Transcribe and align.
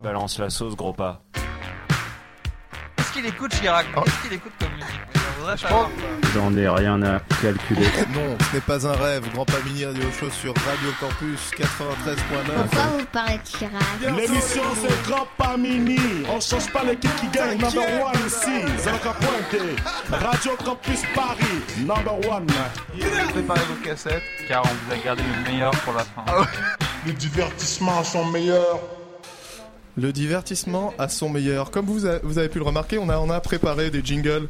Balance 0.00 0.38
la 0.38 0.48
sauce, 0.48 0.76
gros 0.76 0.92
pas. 0.92 1.20
Qu'est-ce 2.96 3.12
qu'il 3.12 3.26
écoute, 3.26 3.50
Chirac 3.50 3.84
Oh. 3.96 4.02
Qu'est-ce 4.04 4.22
qu'il 4.22 4.32
écoute 4.34 4.52
comme 4.60 4.72
musique. 4.74 5.66
J'en 6.34 6.56
ai 6.56 6.68
rien 6.68 7.02
à 7.02 7.18
calculer. 7.42 7.86
Non, 8.14 8.36
ce 8.48 8.54
n'est 8.54 8.60
pas 8.60 8.86
un 8.86 8.92
rêve. 8.92 9.28
Grand 9.32 9.44
pas 9.44 9.58
mini 9.66 9.84
radio 9.86 10.04
show 10.12 10.30
sur 10.30 10.54
Radio 10.54 10.90
Campus 11.00 11.50
93.9. 11.58 12.68
Pourquoi 12.70 12.82
vous 12.98 13.04
parlez 13.12 13.38
de 13.38 13.42
Chirac 13.42 14.16
L'émission 14.16 14.62
c'est 14.80 15.02
Grand 15.10 15.26
Pas 15.36 15.56
Mini. 15.56 15.98
On 16.32 16.38
change 16.40 16.70
pas 16.72 16.84
l'équipe 16.84 17.14
qui 17.16 17.26
gagne. 17.28 17.58
Number 17.58 17.82
one 18.04 18.26
ici. 18.26 18.78
Zalaka 18.78 19.14
Pointe. 19.14 19.62
Radio 20.12 20.52
Campus 20.64 21.02
Paris. 21.12 21.84
Number 21.84 22.30
one. 22.30 22.46
Préparez 23.32 23.60
vos 23.68 23.84
cassettes, 23.84 24.22
car 24.46 24.62
on 24.64 24.68
vous 24.68 24.92
a 24.94 25.04
gardé 25.04 25.22
le 25.24 25.50
meilleur 25.50 25.72
pour 25.82 25.94
la 25.94 26.04
fin. 26.04 26.24
Les 27.04 27.12
divertissements 27.14 28.04
sont 28.04 28.26
meilleurs. 28.26 28.78
Le 30.00 30.12
divertissement 30.12 30.94
à 30.96 31.08
son 31.08 31.28
meilleur. 31.28 31.72
Comme 31.72 31.86
vous, 31.86 32.06
avez 32.06 32.48
pu 32.48 32.58
le 32.58 32.64
remarquer, 32.64 32.98
on 32.98 33.10
a 33.30 33.40
préparé 33.40 33.90
des 33.90 34.00
jingles. 34.04 34.46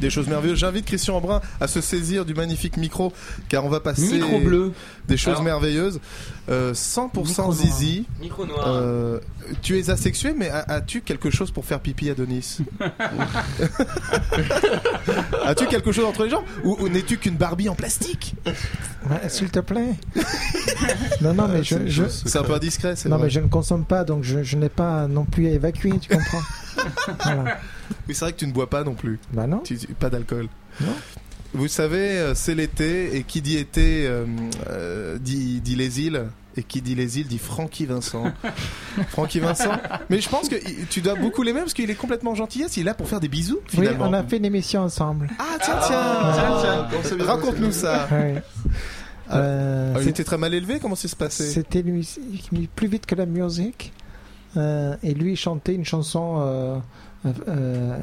Des 0.00 0.10
choses 0.10 0.28
merveilleuses. 0.28 0.58
J'invite 0.58 0.84
Christian 0.84 1.16
Embrun 1.16 1.40
à 1.60 1.66
se 1.68 1.80
saisir 1.80 2.24
du 2.24 2.34
magnifique 2.34 2.76
micro, 2.76 3.12
car 3.48 3.64
on 3.64 3.68
va 3.68 3.80
passer 3.80 4.14
Micro 4.18 4.40
bleu. 4.40 4.72
des 5.08 5.16
choses 5.16 5.32
Alors. 5.34 5.42
merveilleuses. 5.44 6.00
Euh, 6.48 6.74
100% 6.74 7.24
Micro 7.26 7.42
noir. 7.42 7.52
zizi. 7.52 8.06
Micro 8.20 8.44
noir. 8.46 8.64
Euh, 8.68 9.20
tu 9.62 9.78
es 9.78 9.88
asexué, 9.90 10.34
mais 10.36 10.50
as-tu 10.50 11.00
quelque 11.00 11.30
chose 11.30 11.50
pour 11.50 11.64
faire 11.64 11.80
pipi 11.80 12.10
Adonis 12.10 12.58
As-tu 15.44 15.66
quelque 15.66 15.92
chose 15.92 16.04
entre 16.04 16.24
les 16.24 16.30
jambes 16.30 16.44
Ou, 16.64 16.76
ou 16.80 16.88
n'es-tu 16.88 17.18
qu'une 17.18 17.36
Barbie 17.36 17.68
en 17.68 17.74
plastique 17.74 18.34
Ouais, 19.08 19.28
S'il 19.28 19.50
te 19.50 19.60
plaît. 19.60 19.94
non, 21.20 21.32
non, 21.34 21.48
mais 21.48 21.62
je, 21.62 21.74
C'est- 21.76 21.88
je, 21.88 22.04
C'est 22.08 22.38
un 22.38 22.42
peu 22.42 22.54
indiscret, 22.54 22.96
c'est 22.96 23.08
non, 23.08 23.16
vrai. 23.16 23.26
mais 23.26 23.30
je 23.30 23.40
ne 23.40 23.46
consomme 23.46 23.84
pas, 23.84 24.04
donc 24.04 24.24
je, 24.24 24.42
je 24.42 24.56
n'ai 24.56 24.68
pas 24.68 25.06
non 25.06 25.24
plus 25.24 25.46
à 25.46 25.50
évacuer, 25.50 25.92
tu 26.00 26.08
comprends 26.14 26.42
Voilà. 27.24 27.58
Oui, 28.08 28.14
c'est 28.14 28.24
vrai 28.24 28.32
que 28.32 28.38
tu 28.38 28.46
ne 28.46 28.52
bois 28.52 28.68
pas 28.70 28.84
non 28.84 28.94
plus. 28.94 29.18
Bah 29.32 29.46
non. 29.46 29.58
Tu- 29.58 29.76
tu- 29.78 29.86
pas 29.94 30.10
d'alcool. 30.10 30.48
Non. 30.80 30.92
Vous 31.54 31.68
savez, 31.68 32.18
euh, 32.18 32.34
c'est 32.34 32.54
l'été, 32.54 33.16
et 33.16 33.22
qui 33.22 33.40
dit 33.40 33.56
été 33.56 34.06
euh, 34.06 34.26
euh, 34.68 35.16
dit, 35.18 35.60
dit 35.60 35.74
les 35.76 36.00
îles, 36.00 36.24
et 36.56 36.62
qui 36.62 36.82
dit 36.82 36.94
les 36.94 37.18
îles 37.20 37.28
dit 37.28 37.38
Francky 37.38 37.86
Vincent. 37.86 38.24
Francky 39.10 39.40
Vincent. 39.40 39.70
Mais 40.10 40.20
je 40.20 40.28
pense 40.28 40.48
que 40.48 40.56
tu 40.90 41.00
dois 41.00 41.14
beaucoup 41.14 41.42
l'aimer 41.42 41.60
parce 41.60 41.72
qu'il 41.74 41.90
est 41.90 41.94
complètement 41.94 42.34
gentillesse, 42.34 42.76
il 42.76 42.80
est 42.80 42.84
là 42.84 42.94
pour 42.94 43.08
faire 43.08 43.20
des 43.20 43.28
bisous 43.28 43.60
Oui, 43.78 43.86
on 44.00 44.12
a 44.12 44.22
fait 44.22 44.36
une 44.38 44.44
émission 44.44 44.82
ensemble. 44.82 45.30
Ah 45.38 45.56
tiens, 45.62 45.78
tiens, 45.86 46.32
Tiens, 46.34 47.00
tiens. 47.16 47.24
Raconte-nous 47.26 47.72
ça. 47.72 48.08
Ouais. 48.10 48.42
Euh, 49.32 49.94
Ah, 49.96 50.02
il 50.02 50.08
était 50.08 50.24
très 50.24 50.38
mal 50.38 50.54
élevé, 50.54 50.78
comment 50.80 50.94
ça 50.94 51.08
se 51.08 51.16
passait? 51.16 51.46
C'était 51.50 51.82
plus 51.82 52.86
vite 52.88 53.06
que 53.06 53.14
la 53.14 53.26
musique. 53.26 53.92
Euh, 54.56 54.96
et 55.02 55.14
lui, 55.14 55.32
il 55.32 55.36
chantait 55.36 55.74
une 55.74 55.84
chanson 55.84 56.36
euh, 56.40 56.78
euh, 57.48 57.98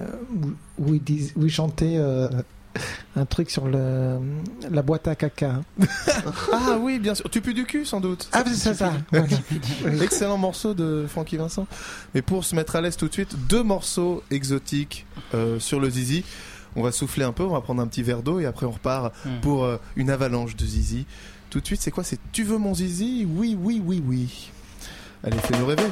où, 0.79 0.83
où 0.89 0.93
il 0.93 1.03
dis- 1.03 1.31
où 1.35 1.45
il 1.45 1.51
chantait 1.51 1.95
euh, 1.97 2.27
un 3.15 3.25
truc 3.25 3.49
sur 3.49 3.67
le, 3.67 4.19
la 4.69 4.81
boîte 4.81 5.07
à 5.07 5.15
caca. 5.15 5.61
Ah 6.51 6.77
oui, 6.79 6.99
bien 6.99 7.15
sûr. 7.15 7.29
Tu 7.29 7.41
pues 7.41 7.53
du 7.53 7.65
cul 7.65 7.85
sans 7.85 7.99
doute. 7.99 8.29
Ah, 8.31 8.43
c'est 8.47 8.55
ça, 8.55 8.73
ça. 8.73 8.93
Excellent 10.01 10.37
morceau 10.37 10.73
de 10.73 11.05
Frankie 11.07 11.37
Vincent. 11.37 11.67
Mais 12.13 12.21
pour 12.21 12.43
se 12.43 12.55
mettre 12.55 12.75
à 12.75 12.81
l'aise 12.81 12.95
tout 12.97 13.07
de 13.07 13.13
suite, 13.13 13.35
deux 13.49 13.63
morceaux 13.63 14.23
exotiques 14.31 15.05
euh, 15.33 15.59
sur 15.59 15.79
le 15.79 15.89
zizi. 15.89 16.23
On 16.75 16.81
va 16.81 16.91
souffler 16.91 17.23
un 17.23 17.33
peu, 17.33 17.43
on 17.43 17.53
va 17.53 17.61
prendre 17.61 17.81
un 17.81 17.87
petit 17.87 18.01
verre 18.03 18.23
d'eau 18.23 18.39
et 18.39 18.45
après 18.45 18.65
on 18.65 18.71
repart 18.71 19.13
Hmm. 19.25 19.39
pour 19.41 19.63
euh, 19.63 19.77
une 19.95 20.09
avalanche 20.09 20.55
de 20.55 20.65
zizi. 20.65 21.05
Tout 21.49 21.59
de 21.59 21.65
suite, 21.67 21.81
c'est 21.81 21.91
quoi? 21.91 22.03
C'est 22.03 22.17
Tu 22.31 22.43
veux 22.43 22.57
mon 22.57 22.73
zizi? 22.73 23.27
Oui, 23.29 23.55
oui, 23.61 23.81
oui, 23.85 24.01
oui. 24.07 24.49
Allez, 25.25 25.37
fais-nous 25.37 25.65
rêver. 25.65 25.89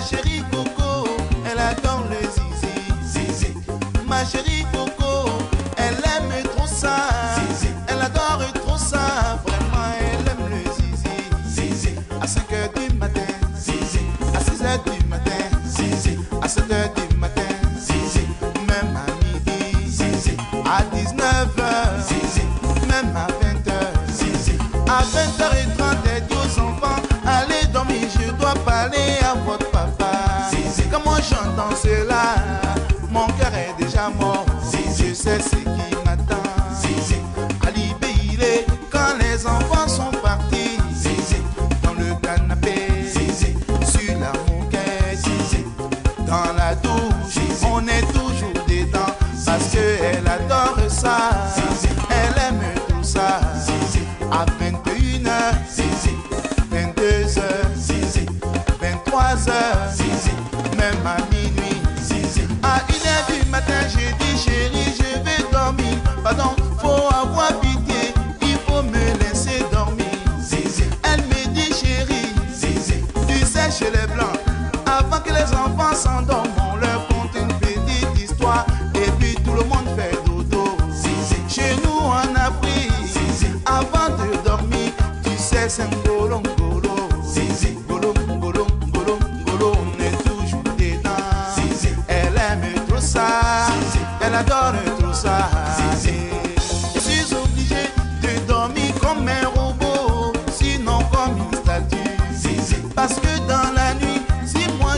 Ma 0.00 0.06
chérie 0.06 0.42
Coco, 0.50 1.10
elle 1.44 1.58
adore 1.58 2.04
le 2.08 2.16
zizi. 2.32 2.72
zizi. 3.04 3.54
Ma 4.08 4.24
chérie 4.24 4.64
Coco, 4.72 4.89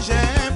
si 0.03 0.52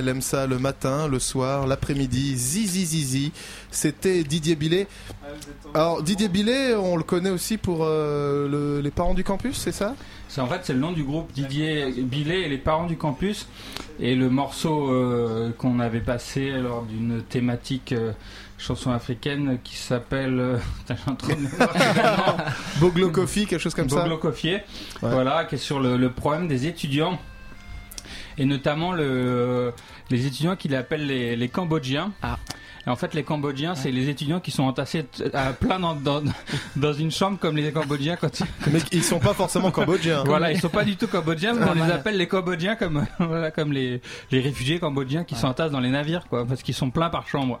elle 0.00 0.08
aime 0.08 0.20
ça 0.22 0.46
le 0.46 0.58
matin, 0.58 1.06
le 1.06 1.18
soir, 1.20 1.66
l'après-midi, 1.66 2.36
Zizi 2.36 2.84
Zizi. 2.84 3.32
C'était 3.70 4.24
Didier 4.24 4.56
Billet. 4.56 4.88
Alors 5.74 6.02
Didier 6.02 6.28
Billet, 6.28 6.74
on 6.74 6.96
le 6.96 7.04
connaît 7.04 7.30
aussi 7.30 7.56
pour 7.56 7.84
euh, 7.84 8.48
le- 8.48 8.80
les 8.80 8.90
parents 8.90 9.14
du 9.14 9.22
campus, 9.22 9.56
c'est 9.56 9.72
ça? 9.72 9.94
C'est 10.28 10.40
en 10.40 10.46
fait 10.46 10.60
c'est 10.64 10.72
le 10.72 10.78
nom 10.80 10.92
du 10.92 11.04
groupe 11.04 11.32
Didier 11.32 11.90
Billet 12.02 12.42
et 12.42 12.48
les 12.48 12.58
parents 12.58 12.86
du 12.86 12.96
campus 12.96 13.46
et 14.00 14.14
le 14.14 14.28
morceau 14.30 14.90
euh, 14.90 15.50
qu'on 15.58 15.78
avait 15.80 16.00
passé 16.00 16.50
lors 16.52 16.82
d'une 16.82 17.22
thématique 17.22 17.92
euh, 17.92 18.12
chanson 18.58 18.90
africaine 18.92 19.58
qui 19.64 19.76
s'appelle 19.76 20.38
euh. 20.40 20.58
Boglo 22.80 23.10
Coffee, 23.10 23.46
quelque 23.46 23.60
chose 23.60 23.74
comme 23.74 23.88
ça 23.88 24.02
Boglo 24.06 24.18
Ouais. 25.02 25.10
voilà, 25.10 25.44
qui 25.44 25.56
est 25.56 25.58
sur 25.58 25.80
le, 25.80 25.96
le 25.96 26.10
problème 26.10 26.46
des 26.48 26.66
étudiants 26.66 27.18
et 28.40 28.44
notamment 28.44 28.90
le, 28.92 29.72
les 30.10 30.26
étudiants 30.26 30.56
qu'il 30.56 30.74
appelle 30.74 31.06
les, 31.06 31.36
les 31.36 31.48
Cambodgiens. 31.48 32.10
Et 32.86 32.88
en 32.88 32.96
fait, 32.96 33.12
les 33.12 33.22
Cambodgiens, 33.22 33.74
c'est 33.74 33.90
les 33.90 34.08
étudiants 34.08 34.40
qui 34.40 34.50
sont 34.50 34.62
entassés 34.62 35.04
à 35.34 35.52
plein 35.52 35.78
dans, 35.78 35.94
dans, 35.94 36.22
dans 36.76 36.92
une 36.94 37.10
chambre 37.10 37.38
comme 37.38 37.58
les 37.58 37.70
Cambodgiens 37.72 38.16
quand 38.16 38.40
ils, 38.40 38.46
Mais 38.72 38.78
ils 38.90 39.04
sont 39.04 39.18
pas 39.18 39.34
forcément 39.34 39.70
cambodgiens. 39.70 40.24
voilà, 40.24 40.50
ils 40.50 40.58
sont 40.58 40.70
pas 40.70 40.82
du 40.84 40.96
tout 40.96 41.06
cambodgiens, 41.06 41.52
mais 41.52 41.66
on 41.68 41.74
les 41.74 41.92
appelle 41.92 42.16
les 42.16 42.26
Cambodgiens 42.26 42.76
comme 42.76 43.04
voilà, 43.18 43.50
comme 43.50 43.74
les, 43.74 44.00
les 44.30 44.40
réfugiés 44.40 44.78
cambodgiens 44.78 45.24
qui 45.24 45.34
s'entassent 45.34 45.72
dans 45.72 45.80
les 45.80 45.90
navires, 45.90 46.26
quoi, 46.30 46.46
parce 46.46 46.62
qu'ils 46.62 46.74
sont 46.74 46.88
pleins 46.90 47.10
par 47.10 47.28
chambre. 47.28 47.58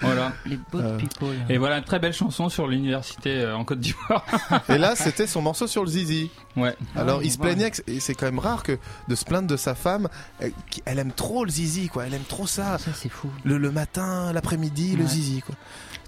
voilà. 0.00 0.32
Les 0.46 0.56
boat 0.72 0.80
Euh. 0.80 0.96
people. 0.96 1.28
Et 1.50 1.58
voilà 1.58 1.76
une 1.76 1.84
très 1.84 1.98
belle 1.98 2.14
chanson 2.14 2.48
sur 2.48 2.66
l'université 2.66 3.30
euh, 3.42 3.54
en 3.54 3.64
Côte 3.66 3.80
d'Ivoire. 3.80 4.24
Et 4.70 4.78
là, 4.78 4.96
c'était 4.96 5.26
son 5.26 5.42
morceau 5.42 5.66
sur 5.66 5.82
le 5.84 5.90
Zizi. 5.90 6.30
Ouais. 6.56 6.74
Alors, 6.96 7.18
Ah, 7.20 7.24
il 7.24 7.30
se 7.32 7.38
plaignait, 7.38 7.70
que- 7.70 7.82
c'est 8.00 8.14
quand 8.14 8.26
même 8.26 8.38
rare 8.38 8.62
que 8.62 8.78
de 9.08 9.14
se 9.14 9.24
plaindre 9.24 9.48
de 9.48 9.56
sa 9.56 9.74
femme, 9.74 10.08
euh, 10.42 10.50
elle 10.84 10.98
aime 10.98 11.12
trop 11.12 11.44
le 11.44 11.50
Zizi, 11.50 11.88
quoi. 11.88 12.06
Elle 12.06 12.14
aime 12.14 12.22
trop 12.28 12.46
ça. 12.46 12.78
Ça, 12.78 12.90
c'est 12.94 13.08
fou. 13.08 13.28
Le, 13.44 13.58
le 13.58 13.70
matin, 13.70 14.32
l'après-midi, 14.32 14.96
le. 14.96 15.06
Zizi, 15.06 15.42
quoi. 15.42 15.54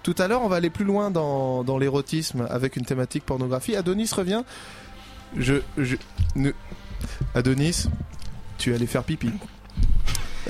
Tout 0.03 0.15
à 0.17 0.27
l'heure, 0.27 0.41
on 0.41 0.49
va 0.49 0.57
aller 0.57 0.69
plus 0.69 0.83
loin 0.85 1.11
dans, 1.11 1.63
dans 1.63 1.77
l'érotisme 1.77 2.45
avec 2.49 2.75
une 2.75 2.85
thématique 2.85 3.25
pornographie. 3.25 3.75
Adonis 3.75 4.09
revient. 4.13 4.43
Je, 5.37 5.55
je, 5.77 5.95
ne- 6.35 6.51
Adonis, 7.35 7.85
tu 8.57 8.71
es 8.71 8.75
allé 8.75 8.85
faire 8.87 9.03
pipi. 9.03 9.31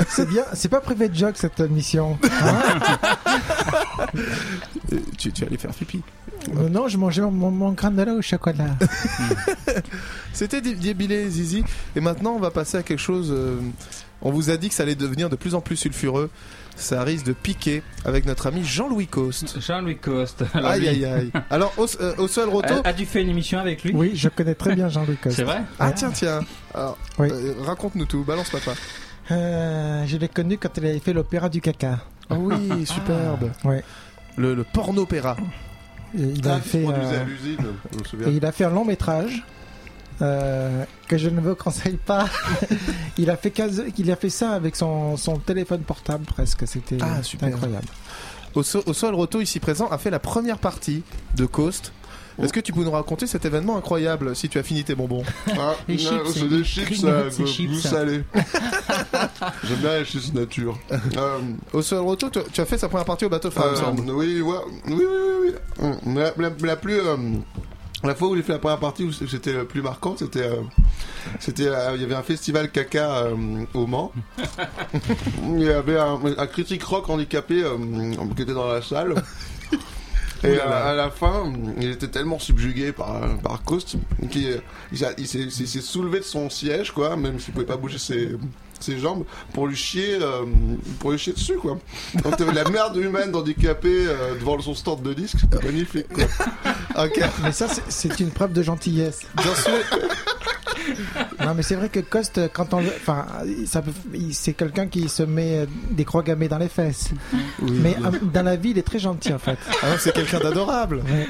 C'est 0.08 0.28
bien, 0.28 0.44
c'est 0.54 0.70
pas 0.70 0.82
privé 0.82 1.08
de 1.10 1.16
joke 1.16 1.36
cette 1.38 1.60
mission. 1.62 2.18
Euh, 4.92 4.98
tu, 5.18 5.32
tu 5.32 5.44
es 5.44 5.48
allé 5.48 5.58
faire 5.58 5.72
pipi. 5.72 6.02
Euh, 6.58 6.70
non, 6.70 6.88
je 6.88 6.98
mangeais 6.98 7.22
mon, 7.22 7.52
mon 7.52 7.72
granola 7.72 8.14
au 8.14 8.22
chocolat. 8.22 8.76
C'était 10.34 10.62
Billet, 10.62 11.30
Zizi. 11.30 11.64
Et 11.96 12.00
maintenant, 12.02 12.32
on 12.32 12.40
va 12.40 12.52
passer 12.52 12.78
à 12.78 12.84
quelque 12.84 13.00
chose. 13.00 13.30
euh, 13.32 13.58
on 14.22 14.32
vous 14.32 14.50
a 14.50 14.58
dit 14.58 14.70
que 14.70 14.76
ça 14.76 14.84
allait 14.84 14.96
devenir 14.96 15.30
de 15.30 15.36
plus 15.36 15.56
en 15.56 15.62
plus 15.62 15.76
sulfureux. 15.78 16.30
Ça 16.76 17.04
risque 17.04 17.26
de 17.26 17.34
piquer 17.34 17.84
avec 18.04 18.26
notre 18.26 18.48
ami 18.48 18.64
Jean-Louis 18.66 19.06
Coste. 19.08 19.60
Jean-Louis 19.62 19.98
Coste. 19.98 20.44
Alors, 20.56 20.72
Aïe 20.72 20.80
lui, 20.82 20.88
aïe 20.88 21.06
aïe. 21.06 21.32
Alors, 21.52 21.72
au, 21.78 21.86
euh, 22.02 22.16
au 22.18 22.28
sol 22.28 22.50
roto. 22.50 22.74
a- 22.84 22.88
As-tu 22.88 23.06
fait 23.06 23.22
une 23.22 23.30
émission 23.30 23.60
avec 23.60 23.84
lui 23.84 23.94
Oui, 23.94 24.12
je 24.16 24.28
connais 24.30 24.56
très 24.56 24.74
bien 24.76 24.90
Jean-Louis 24.90 25.18
Coste. 25.22 25.36
C'est 25.36 25.44
vrai 25.44 25.62
Ah 25.80 25.92
tiens, 25.92 26.10
tiens. 26.12 26.40
Alors, 26.74 26.98
Oui. 27.20 27.28
euh, 27.32 27.54
raconte-nous 27.64 28.06
tout. 28.06 28.24
Balance 28.24 28.50
papa. 28.50 28.72
Euh, 29.32 30.06
je 30.06 30.18
l'ai 30.18 30.28
connu 30.28 30.58
quand 30.58 30.70
il 30.78 30.86
avait 30.86 31.00
fait 31.00 31.14
l'opéra 31.14 31.50
du 31.50 31.62
caca. 31.62 32.00
Ah 32.30 32.36
oui, 32.36 32.86
superbe. 32.86 33.52
Ouais. 33.64 33.84
Le, 34.38 34.54
le 34.56 34.64
porno-opéra. 34.64 35.38
Et 36.18 36.22
il 36.24 36.48
a 36.48 36.60
fait. 36.60 36.86
euh, 36.86 37.24
l'usine, 37.26 37.58
je 37.94 38.00
me 38.00 38.04
souviens. 38.04 38.28
Et 38.28 38.32
il 38.34 38.46
a 38.46 38.52
fait 38.52 38.66
un 38.66 38.70
long 38.70 38.86
métrage 38.86 39.44
euh, 40.22 40.84
que 41.08 41.18
je 41.18 41.30
ne 41.30 41.40
vous 41.42 41.56
conseille 41.56 41.98
pas. 41.98 42.28
il 43.18 43.30
a 43.30 43.38
fait 43.38 43.52
15 43.52 43.84
il 43.98 44.12
a 44.12 44.16
fait 44.16 44.30
ça 44.30 44.52
avec 44.52 44.76
son, 44.76 45.18
son 45.18 45.38
téléphone 45.38 45.82
portable 45.82 46.26
presque. 46.26 46.68
C'était 46.68 46.98
Ah, 47.02 47.16
c'était 47.16 47.24
super. 47.24 47.48
incroyable. 47.50 47.88
au, 48.56 48.64
so- 48.64 48.84
au 48.86 48.94
sol 48.94 49.16
roto 49.16 49.42
ici 49.42 49.60
présent, 49.60 49.88
a 49.88 49.98
fait 49.98 50.10
la 50.12 50.20
première 50.20 50.58
partie 50.60 51.04
de 51.36 51.46
Coast. 51.46 51.94
Est-ce 52.42 52.52
que 52.54 52.60
tu 52.60 52.74
peux 52.74 52.84
nous 52.84 52.92
raconter 52.92 53.28
cet 53.28 53.46
événement 53.46 53.78
incroyable 53.78 54.36
si 54.36 54.50
tu 54.50 54.58
as 54.58 54.64
fini 54.64 54.84
tes 54.84 54.96
bonbons 54.96 55.24
Ah, 55.52 55.76
Les 55.88 55.98
chips, 55.98 56.12
c'est 56.34 56.48
des 56.50 56.64
chips, 56.64 57.00
ça, 57.02 57.24
goût 57.30 57.46
chips. 57.46 57.80
salé. 57.82 58.24
J'aime 59.64 59.78
bien 59.80 60.00
les 60.00 60.06
chips 60.06 60.34
nature. 60.34 60.78
Euh, 60.92 61.40
Au 61.74 61.82
sol 61.82 62.00
roto, 62.02 62.30
tu, 62.30 62.40
tu 62.52 62.62
as 62.62 62.66
fait 62.66 62.78
sa 62.78 62.90
première 62.90 63.06
partie 63.06 63.26
au 63.26 63.30
bateau 63.30 63.50
Euh, 63.56 63.76
semble. 63.76 64.10
oui, 64.12 64.42
ouais, 64.42 64.56
oui, 64.88 64.94
oui, 64.94 65.06
oui, 65.06 65.50
oui. 65.80 65.86
Hum, 66.06 66.18
La, 66.18 66.32
la- 66.38 66.52
la 66.62 66.76
plus, 66.76 67.00
euh, 67.00 67.16
la 68.04 68.16
fois 68.16 68.30
où 68.30 68.36
j'ai 68.36 68.44
fait 68.44 68.54
la 68.54 68.60
première 68.60 68.80
partie 68.80 69.04
où 69.04 69.12
c'était 69.12 69.54
le 69.54 69.66
plus 69.66 69.82
marquant, 69.82 70.16
c'était, 70.18 70.42
euh, 70.44 70.56
c'était, 71.40 71.68
euh, 71.68 71.92
il 71.96 72.02
y 72.02 72.06
avait 72.06 72.16
un 72.16 72.24
festival 72.24 72.70
caca 72.72 73.26
euh, 73.26 73.36
au 73.74 73.86
Mans. 73.88 74.12
il 75.56 75.62
y 75.64 75.70
avait 75.70 75.98
un, 76.00 76.20
un 76.38 76.48
critique 76.48 76.84
rock 76.84 77.10
handicapé 77.10 77.64
euh, 77.64 77.78
qui 78.36 78.42
était 78.42 78.54
dans 78.54 78.68
la 78.68 78.82
salle. 78.82 79.16
Et 80.44 80.60
à, 80.60 80.88
à 80.90 80.94
la 80.94 81.10
fin, 81.10 81.52
il 81.80 81.90
était 81.92 82.08
tellement 82.10 82.40
subjugué 82.40 82.92
par, 82.92 83.22
par 83.40 83.64
Coast 83.64 83.96
qu'il 84.30 84.62
il, 84.92 84.98
s'est- 84.98 85.16
il 85.18 85.28
s'est 85.28 85.40
il 85.44 85.52
s'est 85.68 85.82
soulevé 85.82 86.20
de 86.20 86.26
son 86.26 86.50
siège, 86.50 86.92
quoi, 86.92 87.16
même 87.16 87.40
s'il 87.40 87.54
pouvait 87.54 87.66
pas 87.66 87.78
bouger 87.78 87.98
ses, 87.98 88.30
ses 88.84 89.00
jambes, 89.00 89.24
pour 89.54 89.68
lui 89.68 89.76
chier, 89.76 90.18
euh, 90.22 90.44
pour 91.00 91.12
lui 91.12 91.18
chier 91.18 91.34
dessus, 91.34 91.56
quoi. 91.56 91.78
Donc 92.24 92.38
t'avais 92.38 92.54
la 92.54 92.70
merde 92.70 92.96
humaine 92.98 93.36
handicapée 93.36 94.06
euh, 94.08 94.36
devant 94.40 94.60
son 94.60 94.76
stand 94.76 95.02
de 95.02 95.14
disques, 95.14 95.38
c'était 95.42 95.66
magnifique, 95.66 96.08
quoi. 96.14 96.26
Ok. 97.06 97.20
Mais 97.44 97.52
ça, 97.52 97.68
c'est- 97.68 97.82
c'est 97.90 98.20
une 98.20 98.30
preuve 98.30 98.54
de 98.54 98.62
gentillesse. 98.62 99.22
Bien 99.36 99.56
sûr. 99.56 99.72
Non, 101.40 101.54
mais 101.56 101.64
c'est 101.64 101.76
vrai 101.76 101.90
que 101.90 102.00
Coste, 102.00 102.40
quand 102.54 102.74
on, 102.74 102.80
le- 102.82 102.88
enfin, 102.88 103.26
ça 103.66 103.82
peut, 103.82 103.92
il- 104.14 104.34
c'est 104.34 104.54
quelqu'un 104.54 104.88
qui 104.88 105.08
se 105.10 105.24
met 105.24 105.60
euh, 105.60 105.66
des 105.92 106.06
croix 106.06 106.24
gammées 106.24 106.48
dans 106.48 106.58
les 106.58 106.70
fesses. 106.70 107.10
mais 107.62 107.96
euh, 108.06 108.12
dans 108.22 108.44
la 108.44 108.56
vie, 108.56 108.72
il 108.72 108.78
est 108.78 108.84
très 108.84 109.00
gentil 109.00 109.34
en 109.34 109.40
fait. 109.40 109.58
Ah 109.82 109.90
non, 109.92 109.96
c'est 110.00 110.14
quelqu'un 110.14 110.40
d'adorable. 110.40 110.98
Ouais. 111.10 111.28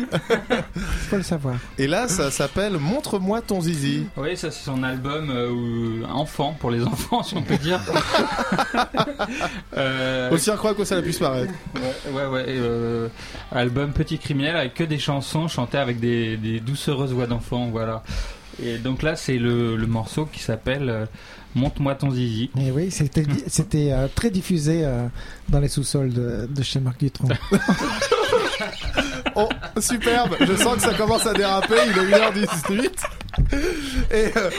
Faut 1.10 1.16
le 1.18 1.24
savoir. 1.24 1.56
Et 1.78 1.88
là, 1.88 2.08
ça 2.08 2.30
s'appelle 2.32 2.78
Montre-moi 2.78 3.42
ton 3.42 3.62
zizi. 3.62 4.08
Oui, 4.18 4.36
ça 4.38 4.52
c'est 4.52 4.64
son 4.66 4.84
album 4.84 5.30
euh, 5.30 6.04
enfant 6.12 6.56
pour 6.60 6.72
les 6.72 6.84
enfants, 6.84 7.24
si 7.24 7.36
on 7.36 7.43
peut 7.44 7.58
dire. 7.58 7.80
Euh, 9.78 10.30
Aussi 10.32 10.52
incroyable 10.52 10.80
que 10.80 10.86
ça 10.86 11.02
puisse 11.02 11.20
paraître. 11.20 11.52
Ouais, 11.76 12.12
ouais, 12.12 12.26
ouais, 12.28 12.46
euh, 12.48 13.08
album 13.52 13.92
Petit 13.92 14.18
Criminel 14.20 14.56
avec 14.56 14.74
que 14.76 14.84
des 14.84 15.00
chansons 15.00 15.48
chantées 15.48 15.78
avec 15.78 16.00
des, 16.00 16.38
des 16.38 16.60
doucereuses 16.60 17.12
voix 17.14 17.26
d'enfants, 17.28 17.70
voilà. 17.72 18.04
Et 18.62 18.78
donc 18.78 19.02
là, 19.02 19.16
c'est 19.16 19.38
le, 19.38 19.76
le 19.76 19.88
morceau 19.88 20.26
qui 20.26 20.40
s'appelle 20.40 20.90
euh, 20.90 21.06
Monte-moi 21.56 21.96
ton 21.96 22.12
zizi. 22.12 22.50
Et 22.60 22.72
oui, 22.72 22.92
c'était, 22.92 23.26
c'était 23.48 23.92
euh, 23.92 24.08
très 24.14 24.30
diffusé 24.30 24.82
euh, 24.84 25.08
dans 25.50 25.60
les 25.60 25.68
sous-sols 25.70 26.12
de, 26.14 26.48
de 26.50 26.64
chez 26.64 26.80
Marc 26.80 27.00
Dutronc. 27.00 27.30
Oh, 29.36 29.50
superbe. 29.80 30.36
Je 30.40 30.56
sens 30.56 30.76
que 30.76 30.82
ça 30.82 30.94
commence 30.94 31.26
à 31.26 31.34
déraper. 31.34 31.76
Il 31.88 31.98
est 31.98 32.46
1h18. 32.46 32.90
Et 34.12 34.32
euh, 34.38 34.50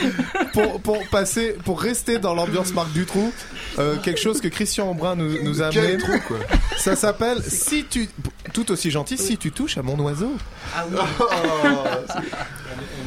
pour, 0.53 0.81
pour 0.81 1.07
passer, 1.09 1.55
pour 1.63 1.81
rester 1.81 2.17
dans 2.19 2.33
l'ambiance 2.33 2.73
Marc 2.73 2.91
Dutroux, 2.91 3.33
euh, 3.79 3.97
quelque 3.97 4.19
chose 4.19 4.41
que 4.41 4.47
Christian 4.47 4.89
Embrun 4.89 5.15
nous, 5.15 5.41
nous 5.43 5.61
a 5.61 5.67
amené. 5.67 5.97
Quel 5.97 6.01
trou, 6.01 6.19
quoi. 6.27 6.37
Ça 6.77 6.95
s'appelle 6.95 7.41
Si 7.41 7.85
tu. 7.85 8.09
Tout 8.53 8.71
aussi 8.71 8.91
gentil, 8.91 9.17
si 9.17 9.37
tu 9.37 9.51
touches 9.51 9.77
à 9.77 9.81
mon 9.81 9.99
oiseau. 9.99 10.31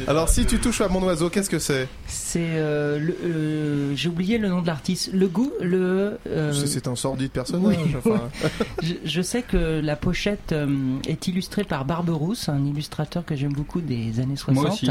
Alors, 0.06 0.28
si 0.28 0.46
tu 0.46 0.58
touches 0.58 0.80
à 0.80 0.88
mon 0.88 1.02
oiseau, 1.02 1.28
qu'est-ce 1.28 1.50
que 1.50 1.58
c'est 1.58 1.88
C'est 2.06 2.40
euh, 2.54 2.98
le- 2.98 3.16
euh, 3.24 3.92
j'ai 3.96 4.08
oublié 4.08 4.38
le 4.38 4.48
nom 4.48 4.62
de 4.62 4.66
l'artiste. 4.66 5.10
Le 5.12 5.26
goût, 5.28 5.50
le. 5.60 6.18
euh, 6.28 6.52
C'est- 6.52 6.86
un 6.88 6.96
sordide 6.96 7.30
personnage. 7.30 7.76
oui, 7.84 7.94
enfin. 7.98 8.20
je, 8.82 8.94
je 9.04 9.22
sais 9.22 9.42
que 9.42 9.80
la 9.80 9.96
pochette 9.96 10.52
euh, 10.52 10.66
est 11.06 11.26
illustrée 11.28 11.64
par 11.64 11.84
Barberousse, 11.84 12.48
un 12.48 12.64
illustrateur 12.64 13.24
que 13.24 13.34
j'aime 13.36 13.52
beaucoup 13.52 13.80
des 13.80 14.20
années 14.20 14.36
60, 14.36 14.62
Moi 14.62 14.72
aussi. 14.72 14.90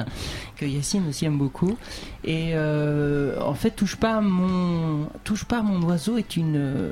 que 0.58 0.66
Yacine 0.66 1.08
aussi 1.10 1.26
aime 1.26 1.38
beaucoup. 1.38 1.78
Et 2.24 2.52
euh, 2.54 3.40
en 3.42 3.54
fait, 3.54 3.72
touche 3.72 3.96
pas 3.96 4.18
à 4.18 4.22
mon 4.22 5.08
touche 5.24 5.46
pas 5.46 5.60
à 5.60 5.62
mon 5.64 5.82
oiseau 5.88 6.18
est 6.18 6.36
une 6.38 6.92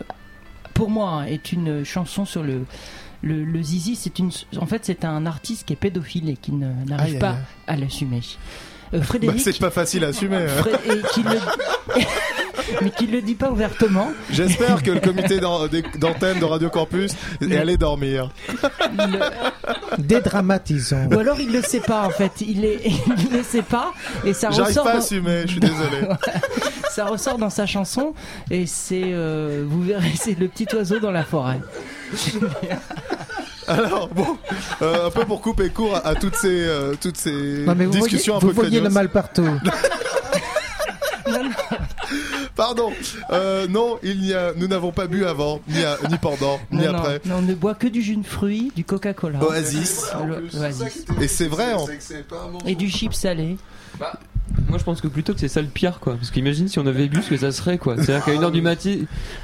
pour 0.74 0.90
moi 0.90 1.30
est 1.30 1.52
une 1.54 1.84
chanson 1.86 2.26
sur 2.26 2.44
le 2.44 2.62
le, 3.22 3.44
le 3.44 3.62
zizi, 3.62 3.96
c'est 3.96 4.20
une, 4.20 4.32
en 4.60 4.66
fait, 4.66 4.82
c'est 4.86 5.06
un 5.06 5.26
artiste 5.26 5.66
qui 5.66 5.74
est 5.74 5.78
pédophile 5.78 6.30
et 6.30 6.36
qui 6.36 6.52
ne- 6.52 6.72
n'arrive 6.88 7.16
aïe, 7.16 7.20
pas 7.20 7.36
à 7.68 7.76
l'assumer. 7.76 8.22
Euh, 8.94 9.00
Bah, 9.00 9.04
Frédéric, 9.04 9.42
c'est 9.42 9.58
pas 9.60 9.72
facile 9.72 10.04
à 10.06 10.10
assumer. 10.10 10.38
hein. 10.38 10.48
Fré- 10.48 10.72
et 10.98 11.02
qui 11.14 11.24
le... 11.24 11.40
mais 12.82 12.90
qui 12.92 13.08
le 13.08 13.22
dit 13.22 13.34
pas 13.36 13.52
ouvertement. 13.52 14.12
J'espère 14.32 14.84
que 14.84 14.92
le 14.92 15.00
comité 15.10 15.40
d'antenne 15.40 16.40
de 16.40 16.46
Radio 16.46 16.70
Campus 16.70 17.12
est 17.42 17.56
allé 17.58 17.78
dormir. 17.78 18.32
Le- 18.92 19.20
Dédramatisons. 19.98 21.10
Ou 21.12 21.20
alors 21.20 21.40
il 21.40 21.52
le 21.52 21.62
sait 21.62 21.80
pas 21.80 22.06
en 22.06 22.10
fait, 22.10 22.32
il 22.42 22.64
est, 22.66 22.80
il 22.86 23.32
le 23.38 23.44
sait 23.44 23.62
pas 23.62 23.94
et 24.26 24.34
ça 24.34 24.50
J'arrive 24.52 24.68
ressort, 24.70 24.84
pas 24.84 24.90
à 24.92 24.94
dans, 24.94 25.00
assumer, 25.00 25.42
je 25.44 25.48
suis 25.52 25.60
désolé. 25.60 26.08
ça 26.92 27.06
ressort 27.06 27.38
dans 27.38 27.50
sa 27.50 27.66
chanson 27.66 28.14
et 28.52 28.66
c'est, 28.66 29.02
euh, 29.06 29.64
vous 29.68 29.82
verrez, 29.82 30.12
c'est 30.16 30.38
le 30.38 30.48
petit 30.48 30.68
oiseau 30.76 31.00
dans 31.00 31.12
la 31.12 31.24
forêt. 31.24 31.60
Alors 33.68 34.10
bon, 34.10 34.38
euh, 34.84 35.08
un 35.08 35.10
peu 35.10 35.26
pour 35.26 35.42
couper 35.42 35.70
court 35.70 35.96
à, 35.96 36.08
à 36.10 36.16
toutes 36.16 36.36
ces, 36.36 36.48
euh, 36.68 36.94
toutes 37.02 37.18
ces 37.18 37.64
Non, 37.66 37.74
mais 37.76 37.86
vous 37.86 37.94
voyez, 37.94 38.10
discussions 38.10 38.38
vous 38.38 38.48
un 38.50 38.54
peu 38.54 38.56
voyez 38.62 38.80
le 38.80 38.90
mal 38.90 39.10
partout. 39.10 39.48
Pardon, 42.56 42.92
euh, 43.32 43.68
non, 43.68 44.00
il 44.02 44.22
n'y 44.22 44.34
a, 44.34 44.54
nous 44.56 44.68
n'avons 44.68 44.92
pas 44.92 45.08
bu 45.08 45.26
avant, 45.26 45.60
ni, 45.68 45.84
à- 45.84 45.98
ni 46.10 46.18
pendant, 46.18 46.60
ni 46.72 46.86
Non, 46.86 46.94
après. 46.96 47.20
non, 47.26 47.36
on 47.38 47.42
ne 47.42 47.54
boit 47.54 47.76
que 47.76 47.88
du 47.88 48.02
jus 48.02 48.16
de 48.16 48.26
fruits, 48.26 48.72
du 48.76 48.86
Coca-Cola. 48.86 49.44
Oasis. 49.44 50.06
Oasis. 50.58 51.04
Et 51.20 51.28
c'est 51.28 51.48
vrai, 51.48 51.74
bon- 51.74 52.60
Et 52.66 52.76
du 52.76 52.90
chip 52.90 53.14
salé. 53.14 53.58
Moi 54.70 54.78
je 54.80 54.84
pense 54.84 55.00
que 55.02 55.08
plutôt 55.08 55.34
que 55.34 55.40
c'est 55.40 55.48
ça 55.48 55.62
le 55.62 55.68
pire 55.68 56.00
quoi. 56.00 56.16
Parce 56.16 56.32
qu'imagine 56.32 56.68
si 56.68 56.80
on 56.80 56.86
avait 56.88 57.08
bu 57.08 57.22
ce 57.22 57.30
que 57.30 57.38
ça 57.38 57.52
serait 57.52 57.78
quoi. 57.78 57.96
C'est-à-dire 57.98 58.26
qu'à 58.26 58.34
1h 58.34 58.52
du 58.52 58.62
matin, 58.62 58.96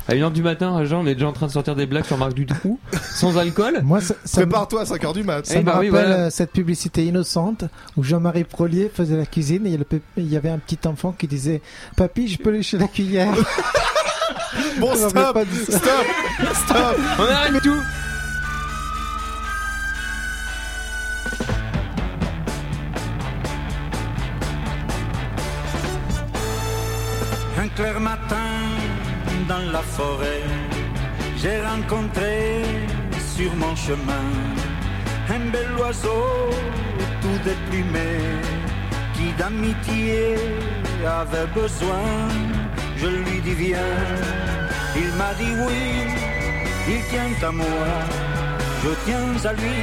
à 0.07 0.13
1h 0.15 0.31
du 0.33 0.41
matin, 0.43 0.75
à 0.75 0.85
Jean, 0.85 1.01
on 1.03 1.05
est 1.05 1.13
déjà 1.15 1.27
en 1.27 1.33
train 1.33 1.47
de 1.47 1.51
sortir 1.51 1.75
des 1.75 1.85
blagues 1.85 2.05
sur 2.05 2.17
Marc 2.17 2.33
Dutroux, 2.33 2.79
sans 3.13 3.37
alcool. 3.37 3.81
Moi, 3.83 4.01
ça, 4.01 4.15
prépare-toi 4.33 4.81
à 4.81 4.83
5h 4.85 5.13
du 5.13 5.23
mat. 5.23 5.45
ça 5.45 5.53
Eh 5.55 5.59
me 5.59 5.63
bah 5.63 5.77
oui, 5.79 5.89
rappelle 5.89 6.07
voilà. 6.07 6.23
euh, 6.25 6.29
cette 6.29 6.51
publicité 6.51 7.05
innocente 7.05 7.65
où 7.97 8.03
Jean-Marie 8.03 8.43
Prolier 8.45 8.91
faisait 8.93 9.17
la 9.17 9.25
cuisine 9.25 9.65
et 9.67 9.77
il 10.17 10.27
y 10.31 10.35
avait 10.37 10.49
un 10.49 10.57
petit 10.59 10.79
enfant 10.87 11.11
qui 11.17 11.27
disait 11.27 11.61
Papy, 11.97 12.27
je 12.27 12.37
peux 12.37 12.49
lécher 12.51 12.77
la 12.77 12.87
cuillère. 12.87 13.33
Bon, 14.79 14.93
stop, 14.95 15.11
ça. 15.13 15.77
stop, 15.77 16.05
stop. 16.53 16.97
On 17.19 17.23
arrête 17.23 17.61
tout 17.61 17.75
clair 27.81 27.99
matin 27.99 28.53
dans 29.49 29.65
la 29.75 29.83
forêt, 29.95 30.45
j'ai 31.41 31.59
rencontré 31.71 32.61
sur 33.35 33.51
mon 33.63 33.75
chemin 33.75 34.27
un 35.35 35.43
bel 35.53 35.71
oiseau 35.79 36.23
tout 37.21 37.39
déplumé 37.49 38.11
qui 39.15 39.27
d'amitié 39.39 40.35
avait 41.19 41.49
besoin. 41.59 42.07
Je 43.01 43.07
lui 43.07 43.37
dis 43.45 43.57
viens, 43.63 43.97
il 45.03 45.09
m'a 45.19 45.33
dit 45.41 45.53
oui, 45.65 45.83
il 46.93 47.01
tient 47.11 47.35
à 47.49 47.51
moi, 47.51 47.87
je 48.83 48.91
tiens 49.05 49.31
à 49.49 49.53
lui. 49.59 49.79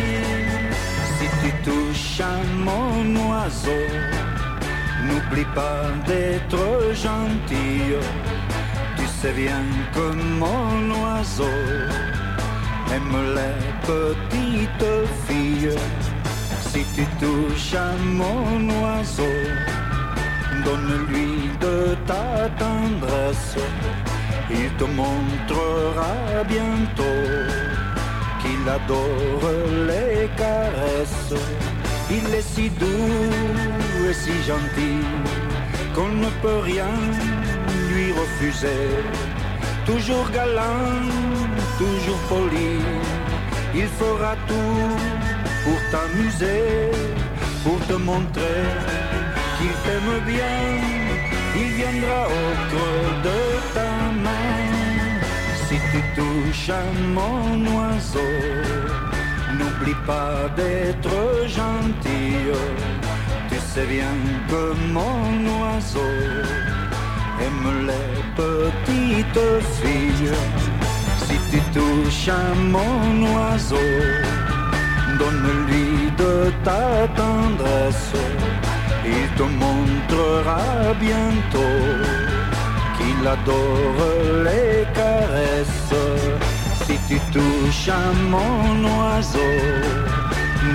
Si 1.16 1.26
tu 1.40 1.50
touches 1.66 2.20
à 2.20 2.36
mon 2.66 2.98
oiseau, 3.28 3.82
N'oublie 5.08 5.48
pas 5.54 5.82
d'être 6.06 6.94
gentil. 6.94 7.96
Tu 8.96 9.06
sais 9.06 9.32
bien 9.32 9.64
que 9.94 10.06
mon 10.42 10.90
oiseau 11.02 11.58
aime 12.94 13.16
les 13.38 13.60
petites 13.90 14.92
filles. 15.26 15.76
Si 16.60 16.84
tu 16.94 17.04
touches 17.20 17.74
à 17.74 17.92
mon 18.20 18.68
oiseau, 18.82 19.36
donne-lui 20.64 21.50
de 21.60 21.96
ta 22.06 22.48
tendresse. 22.58 23.56
Il 24.50 24.70
te 24.78 24.84
montrera 24.84 26.44
bientôt 26.46 27.24
qu'il 28.40 28.68
adore 28.68 29.50
les 29.88 30.28
caresses. 30.36 31.34
Il 32.10 32.34
est 32.34 32.48
si 32.54 32.70
doux 32.70 34.08
et 34.08 34.14
si 34.14 34.32
gentil 34.46 35.00
qu'on 35.94 36.08
ne 36.08 36.30
peut 36.42 36.60
rien 36.62 36.94
lui 37.90 38.12
refuser. 38.12 38.86
Toujours 39.84 40.28
galant, 40.30 41.02
toujours 41.78 42.20
poli, 42.28 42.72
il 43.74 43.88
fera 44.00 44.34
tout 44.46 44.88
pour 45.64 45.80
t'amuser, 45.90 46.90
pour 47.64 47.78
te 47.86 47.94
montrer 47.94 48.64
qu'il 49.58 49.74
t'aime 49.84 50.20
bien. 50.26 50.58
Il 51.56 51.68
viendra 51.78 52.20
au 52.26 52.48
creux 52.70 53.10
de 53.28 53.40
ta 53.74 53.92
main. 54.24 54.58
Si 55.66 55.76
tu 55.90 56.00
touches 56.16 56.70
à 56.70 56.84
mon 57.16 57.66
oiseau, 57.76 58.34
n'oublie 59.58 59.98
pas 60.06 60.48
d'être 60.56 61.16
gentil. 61.46 62.34
Tu 63.50 63.56
sais 63.70 63.86
bien 63.86 64.14
que 64.50 64.62
mon 64.96 65.28
oiseau 65.60 66.14
aime 67.44 67.68
les 67.90 68.18
petites 68.40 69.46
filles. 69.80 70.36
Si 71.26 71.36
tu 71.50 71.60
touches 71.76 72.28
à 72.28 72.54
mon 72.76 73.00
oiseau, 73.34 73.90
donne-lui 75.18 76.10
de 76.22 76.52
ta 76.64 77.06
tendresse. 77.22 78.12
Il 79.04 79.26
te 79.38 79.42
montrera 79.42 80.94
bientôt 81.00 81.80
qu'il 82.96 83.26
adore 83.26 84.00
les 84.44 84.86
caresses. 84.94 86.47
Tu 87.08 87.18
touches 87.32 87.88
à 87.88 88.12
mon 88.28 88.84
oiseau, 88.84 89.38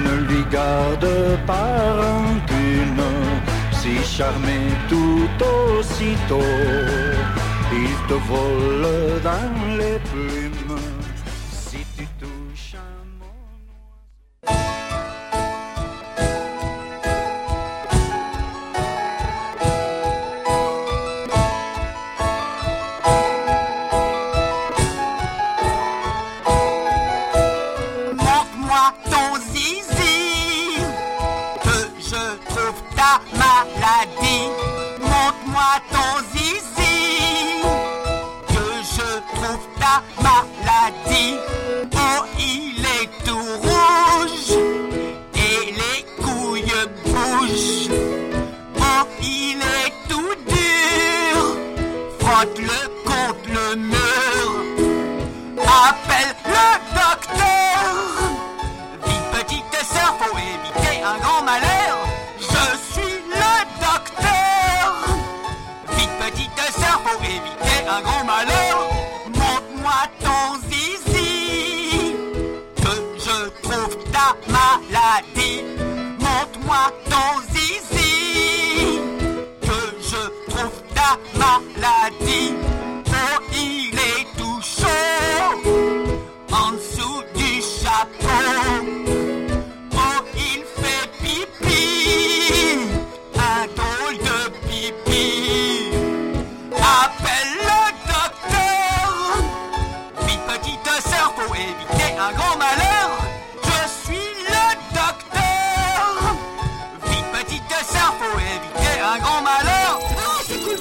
ne 0.05 0.15
lui 0.27 0.43
garde 0.51 1.07
pas 1.45 1.93
rancune. 2.01 3.03
Si 3.71 4.03
charmé 4.03 4.57
tout 4.89 5.29
aussitôt, 5.45 6.41
il 7.71 8.07
te 8.07 8.15
vole 8.29 9.21
dans 9.21 9.77
les 9.77 9.99
plumes. 10.09 10.62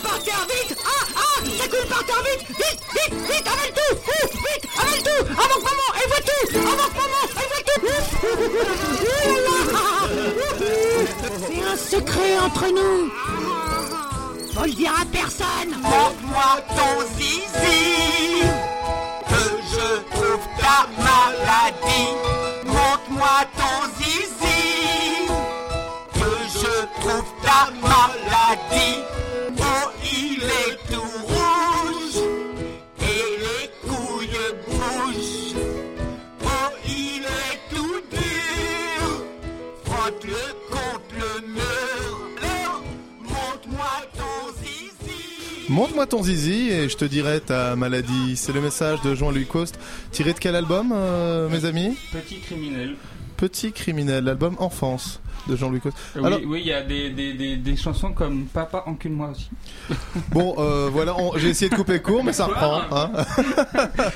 Par 0.02 0.22
terre, 0.22 0.46
vite. 0.48 0.78
Ah, 0.84 1.06
ah, 1.16 1.40
c'est 1.44 1.70
cool 1.70 1.86
par 1.88 2.04
terre, 2.04 2.22
vite, 2.24 2.48
vite, 2.48 2.80
vite, 2.92 3.14
vite, 3.30 3.46
avale 3.46 3.72
tout. 3.74 4.31
Vite, 4.52 4.66
avale 4.78 5.02
tout. 5.02 5.24
Avant 5.32 5.58
que 5.58 5.64
maman, 5.70 5.88
elle 5.98 6.08
voit 6.08 6.24
tout. 6.30 6.46
Avant 6.58 6.88
que 6.88 6.96
maman, 7.02 7.22
elle 7.38 7.48
voit 7.52 7.64
tout. 7.68 7.82
C'est 11.46 11.62
un 11.62 11.76
secret 11.76 12.32
entre 12.38 12.66
nous. 12.68 12.98
Faut 14.54 14.64
le 14.66 14.72
dire 14.72 14.94
à 15.00 15.04
personne. 15.06 15.70
Montre-moi 15.82 16.50
ton 16.76 16.94
zizi, 17.16 18.42
que 19.28 19.44
je 19.72 19.86
trouve 20.14 20.44
ta 20.60 20.78
maladie. 21.02 22.10
Montre-moi 22.66 23.36
ton 23.56 23.76
zizi, 23.98 24.62
que 26.14 26.32
je 26.54 26.74
trouve 27.00 27.28
ta 27.42 27.60
maladie. 27.80 28.98
Oh, 29.58 29.88
il 30.04 30.42
est 30.42 30.91
Montre-moi 45.72 46.06
ton 46.06 46.22
zizi 46.22 46.68
et 46.70 46.88
je 46.90 46.96
te 46.98 47.04
dirai 47.06 47.40
ta 47.40 47.76
maladie. 47.76 48.36
C'est 48.36 48.52
le 48.52 48.60
message 48.60 49.00
de 49.00 49.14
Jean-Louis 49.14 49.46
Coste. 49.46 49.78
Tiré 50.10 50.34
de 50.34 50.38
quel 50.38 50.54
album, 50.54 50.92
euh, 50.94 51.48
mes 51.48 51.64
amis 51.64 51.96
Petit 52.12 52.40
criminel. 52.40 52.94
Petit 53.38 53.72
criminel, 53.72 54.24
l'album 54.24 54.54
Enfance 54.58 55.20
de 55.48 55.56
Jean-Louis 55.56 55.80
Coste. 55.80 55.96
Oui, 56.14 56.26
Alors, 56.26 56.40
oui, 56.46 56.60
il 56.62 56.66
y 56.68 56.72
a 56.74 56.82
des, 56.82 57.08
des, 57.10 57.32
des, 57.32 57.56
des 57.56 57.76
chansons 57.76 58.12
comme 58.12 58.44
Papa 58.44 58.84
encule-moi 58.86 59.30
aussi. 59.30 59.48
bon, 60.30 60.54
euh, 60.58 60.90
voilà, 60.92 61.16
on- 61.18 61.36
j'ai 61.38 61.48
essayé 61.48 61.70
de 61.70 61.74
couper 61.74 62.00
court, 62.02 62.22
mais 62.22 62.34
ça 62.34 62.44
reprend. 62.46 62.82
hein. 62.92 63.10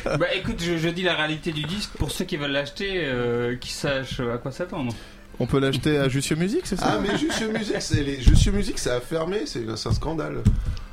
bah 0.18 0.26
écoute, 0.34 0.62
je, 0.62 0.76
je 0.76 0.88
dis 0.90 1.02
la 1.02 1.14
réalité 1.14 1.52
du 1.52 1.62
disque 1.62 1.90
pour 1.98 2.10
ceux 2.10 2.26
qui 2.26 2.36
veulent 2.36 2.52
l'acheter, 2.52 2.90
euh, 3.06 3.56
qui 3.56 3.72
sachent 3.72 4.20
à 4.20 4.36
quoi 4.36 4.52
s'attendre. 4.52 4.92
On 5.38 5.46
peut 5.46 5.58
l'acheter 5.60 5.98
à 5.98 6.08
Jussieu 6.08 6.36
Musique, 6.36 6.62
c'est 6.64 6.76
ça 6.76 6.94
Ah, 6.94 6.98
mais 7.00 7.18
Jussieu 7.18 7.48
Musique, 7.48 7.80
c'est 7.80 8.02
les 8.02 8.20
Jussieu 8.20 8.52
Musique, 8.52 8.78
ça 8.78 8.96
a 8.96 9.00
fermé, 9.00 9.42
c'est 9.44 9.68
un 9.68 9.92
scandale. 9.92 10.42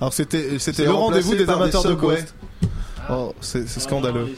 Alors 0.01 0.13
c'était 0.13 0.60
c'était 0.60 0.86
le 0.86 0.91
rendez-vous 0.91 1.36
des 1.36 1.49
amateurs 1.49 1.84
des 1.84 1.89
de. 1.89 1.95
Coast. 1.95 2.36
Oh, 3.10 3.34
c'est 3.41 3.67
scandaleux. 3.67 4.29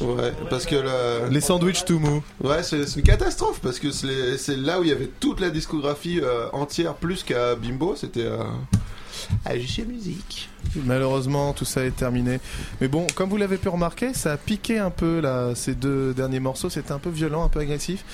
Ouais, 0.00 0.32
parce 0.48 0.64
que 0.66 0.76
le... 0.76 1.28
Les 1.30 1.40
sandwichs 1.40 1.84
tout 1.84 1.98
mous. 1.98 2.22
Ouais, 2.42 2.62
c'est 2.62 2.82
une 2.96 3.02
catastrophe 3.02 3.60
parce 3.60 3.78
que 3.80 3.90
c'est 3.90 4.56
là 4.56 4.80
où 4.80 4.84
il 4.84 4.90
y 4.90 4.92
avait 4.92 5.10
toute 5.20 5.40
la 5.40 5.50
discographie 5.50 6.20
euh, 6.22 6.46
entière, 6.52 6.94
plus 6.94 7.24
qu'à 7.24 7.56
Bimbo, 7.56 7.96
c'était 7.96 8.24
euh, 8.24 8.38
à 9.44 9.58
Jussieu 9.58 9.84
Musique. 9.84 10.48
Malheureusement, 10.84 11.52
tout 11.52 11.64
ça 11.64 11.84
est 11.84 11.94
terminé. 11.96 12.40
Mais 12.80 12.88
bon, 12.88 13.06
comme 13.14 13.28
vous 13.30 13.36
l'avez 13.36 13.56
pu 13.56 13.68
remarquer, 13.68 14.14
ça 14.14 14.32
a 14.32 14.36
piqué 14.36 14.78
un 14.78 14.90
peu 14.90 15.20
là. 15.20 15.54
Ces 15.54 15.74
deux 15.74 16.14
derniers 16.14 16.40
morceaux, 16.40 16.70
c'était 16.70 16.92
un 16.92 16.98
peu 16.98 17.10
violent, 17.10 17.44
un 17.44 17.48
peu 17.48 17.60
agressif. 17.60 18.04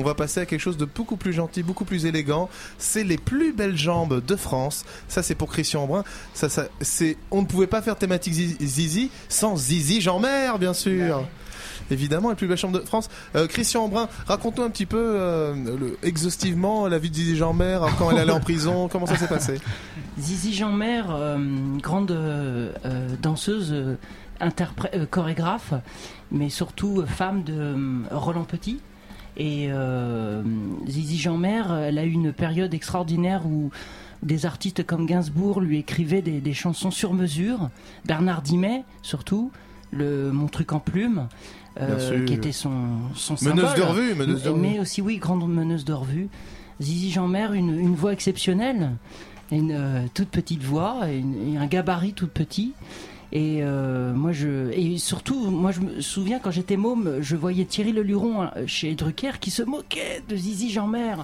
On 0.00 0.04
va 0.04 0.14
passer 0.14 0.40
à 0.40 0.46
quelque 0.46 0.60
chose 0.60 0.76
de 0.76 0.84
beaucoup 0.84 1.16
plus 1.16 1.32
gentil, 1.32 1.62
beaucoup 1.64 1.84
plus 1.84 2.06
élégant. 2.06 2.48
C'est 2.78 3.02
les 3.04 3.18
plus 3.18 3.52
belles 3.52 3.76
jambes 3.76 4.24
de 4.24 4.36
France. 4.36 4.84
Ça, 5.08 5.22
c'est 5.24 5.34
pour 5.34 5.50
Christian 5.50 5.86
Brun. 5.86 6.04
Ça, 6.34 6.48
ça, 6.48 6.66
c'est. 6.80 7.16
On 7.32 7.42
ne 7.42 7.46
pouvait 7.46 7.66
pas 7.66 7.82
faire 7.82 7.96
thématique 7.96 8.32
Zizi- 8.34 9.10
sans 9.28 9.56
Zizi 9.56 10.00
Jean-Mère, 10.00 10.58
bien 10.58 10.72
sûr. 10.74 11.24
Évidemment, 11.90 12.28
les 12.30 12.36
plus 12.36 12.46
belles 12.46 12.58
chambres 12.58 12.78
de 12.78 12.84
France. 12.84 13.08
Euh, 13.34 13.46
Christian 13.46 13.84
Embrun, 13.84 14.08
raconte-nous 14.26 14.62
un 14.64 14.70
petit 14.70 14.84
peu 14.86 15.00
euh, 15.00 15.54
le- 15.54 15.98
exhaustivement 16.02 16.86
la 16.86 16.98
vie 16.98 17.08
de 17.10 17.14
Zizi 17.16 17.36
Jean-Mère 17.36 17.82
quand 17.98 18.10
elle 18.10 18.18
allait 18.18 18.32
en 18.32 18.40
prison. 18.40 18.88
Comment 18.88 19.06
ça 19.06 19.16
s'est 19.16 19.26
passé? 19.28 19.54
Zizi 20.18 20.52
Jean-Mère, 20.52 21.06
euh, 21.10 21.38
grande 21.80 22.10
euh, 22.10 22.72
euh, 22.84 23.08
danseuse, 23.22 23.74
chorégraphe, 25.10 25.74
mais 26.30 26.48
surtout 26.48 27.04
femme 27.06 27.42
de 27.42 27.74
Roland 28.10 28.44
Petit. 28.44 28.80
Et 29.36 29.68
Zizi 30.88 31.18
Jean-Mère, 31.18 31.72
elle 31.72 31.98
a 31.98 32.04
eu 32.04 32.10
une 32.10 32.32
période 32.32 32.74
extraordinaire 32.74 33.46
où 33.46 33.70
des 34.22 34.46
artistes 34.46 34.84
comme 34.84 35.06
Gainsbourg 35.06 35.60
lui 35.60 35.78
écrivaient 35.78 36.22
des, 36.22 36.40
des 36.40 36.54
chansons 36.54 36.90
sur 36.90 37.14
mesure. 37.14 37.70
Bernard 38.04 38.42
Dimet, 38.42 38.84
surtout, 39.02 39.50
le 39.92 40.30
Mon 40.32 40.46
truc 40.48 40.72
en 40.72 40.80
plume, 40.80 41.28
euh, 41.80 42.24
qui 42.26 42.34
était 42.34 42.52
son, 42.52 42.98
son 43.14 43.36
Meneuse 43.42 43.74
de 43.74 43.82
revue, 43.82 44.14
meneuse 44.14 44.42
de 44.42 44.50
Mais 44.50 44.70
revue. 44.70 44.80
aussi, 44.80 45.02
oui, 45.02 45.18
grande 45.18 45.48
meneuse 45.48 45.84
de 45.84 45.92
revue. 45.92 46.28
Zizi 46.80 47.10
Jean-Mère, 47.10 47.52
une, 47.52 47.78
une 47.78 47.94
voix 47.94 48.12
exceptionnelle, 48.12 48.90
une 49.50 49.72
euh, 49.72 50.00
toute 50.14 50.28
petite 50.28 50.62
voix, 50.62 51.08
et, 51.10 51.18
une- 51.18 51.54
et 51.54 51.58
un 51.58 51.66
gabarit 51.66 52.12
tout 52.12 52.28
petit. 52.28 52.72
Et 53.30 53.58
euh, 53.60 54.14
moi, 54.14 54.32
je 54.32 54.70
et 54.72 54.96
surtout, 54.96 55.50
moi, 55.50 55.70
je 55.70 55.80
me 55.80 56.00
souviens 56.00 56.38
quand 56.38 56.50
j'étais 56.50 56.78
môme, 56.78 57.18
je 57.20 57.36
voyais 57.36 57.66
Thierry 57.66 57.92
Leluron 57.92 58.40
hein, 58.40 58.52
chez 58.66 58.94
Drucker 58.94 59.32
qui 59.38 59.50
se 59.50 59.62
moquait 59.62 60.22
de 60.30 60.34
Zizi 60.34 60.70
Jeanmer, 60.70 61.16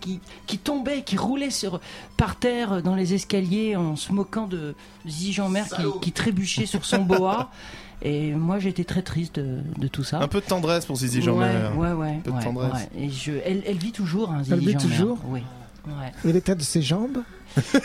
qui 0.00 0.18
qui 0.48 0.58
tombait, 0.58 1.02
qui 1.02 1.16
roulait 1.16 1.50
sur 1.50 1.80
par 2.16 2.34
terre 2.34 2.82
dans 2.82 2.96
les 2.96 3.14
escaliers 3.14 3.76
en 3.76 3.94
se 3.94 4.12
moquant 4.12 4.48
de 4.48 4.74
Zizi 5.08 5.32
Jeanmer 5.32 5.62
qui, 5.76 5.82
qui 6.00 6.10
trébuchait 6.12 6.66
sur 6.66 6.84
son 6.84 7.02
boa. 7.02 7.50
Et 8.04 8.32
moi, 8.32 8.58
j'étais 8.58 8.82
très 8.82 9.02
triste 9.02 9.36
de, 9.38 9.58
de 9.78 9.86
tout 9.86 10.02
ça. 10.02 10.18
Un 10.20 10.26
peu 10.26 10.40
de 10.40 10.46
tendresse 10.46 10.84
pour 10.86 10.96
Zizi 10.96 11.22
Jeanmer. 11.22 11.70
Ouais, 11.76 11.86
ouais, 11.86 11.92
ouais. 11.92 12.10
Un 12.16 12.18
peu 12.22 12.30
de 12.32 12.36
ouais, 12.38 12.42
tendresse. 12.42 12.72
ouais. 12.96 13.04
Et 13.04 13.08
je, 13.10 13.30
elle, 13.44 13.62
elle 13.64 13.76
vit 13.78 13.92
toujours, 13.92 14.32
hein, 14.32 14.42
Zizi 14.42 14.52
Elle 14.54 14.58
vit 14.66 14.74
toujours 14.76 15.18
Oui. 15.28 15.42
Ouais. 15.86 16.12
Et 16.28 16.32
l'état 16.32 16.56
de 16.56 16.62
ses 16.62 16.82
jambes? 16.82 17.18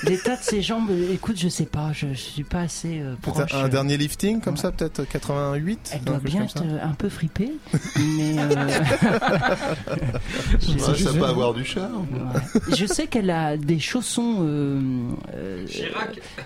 L'état 0.03 0.35
de 0.37 0.41
ses 0.43 0.61
jambes, 0.61 0.89
écoute, 1.11 1.37
je 1.37 1.47
sais 1.49 1.65
pas, 1.65 1.91
je, 1.93 2.07
je 2.13 2.19
suis 2.19 2.43
pas 2.43 2.61
assez 2.61 2.99
euh, 2.99 3.15
proche. 3.21 3.53
un 3.53 3.67
dernier 3.69 3.97
lifting 3.97 4.39
comme 4.41 4.57
ça, 4.57 4.71
peut-être 4.71 5.03
88 5.05 5.79
Elle 5.93 5.99
quelque 5.99 6.05
doit 6.05 6.17
bien 6.19 6.43
être 6.43 6.63
euh, 6.63 6.79
un 6.83 6.93
peu 6.93 7.09
fripée, 7.09 7.51
mais 7.95 8.35
euh, 8.39 8.67
Ouais, 10.67 10.77
ça 10.97 11.13
peut 11.13 11.25
avoir 11.25 11.53
du 11.53 11.65
charme. 11.65 12.05
ouais. 12.11 12.75
je 12.77 12.85
sais 12.85 13.07
qu'elle 13.07 13.29
a 13.29 13.57
des 13.57 13.79
chaussons 13.79 14.37
euh, 14.41 14.79
euh, 15.35 15.65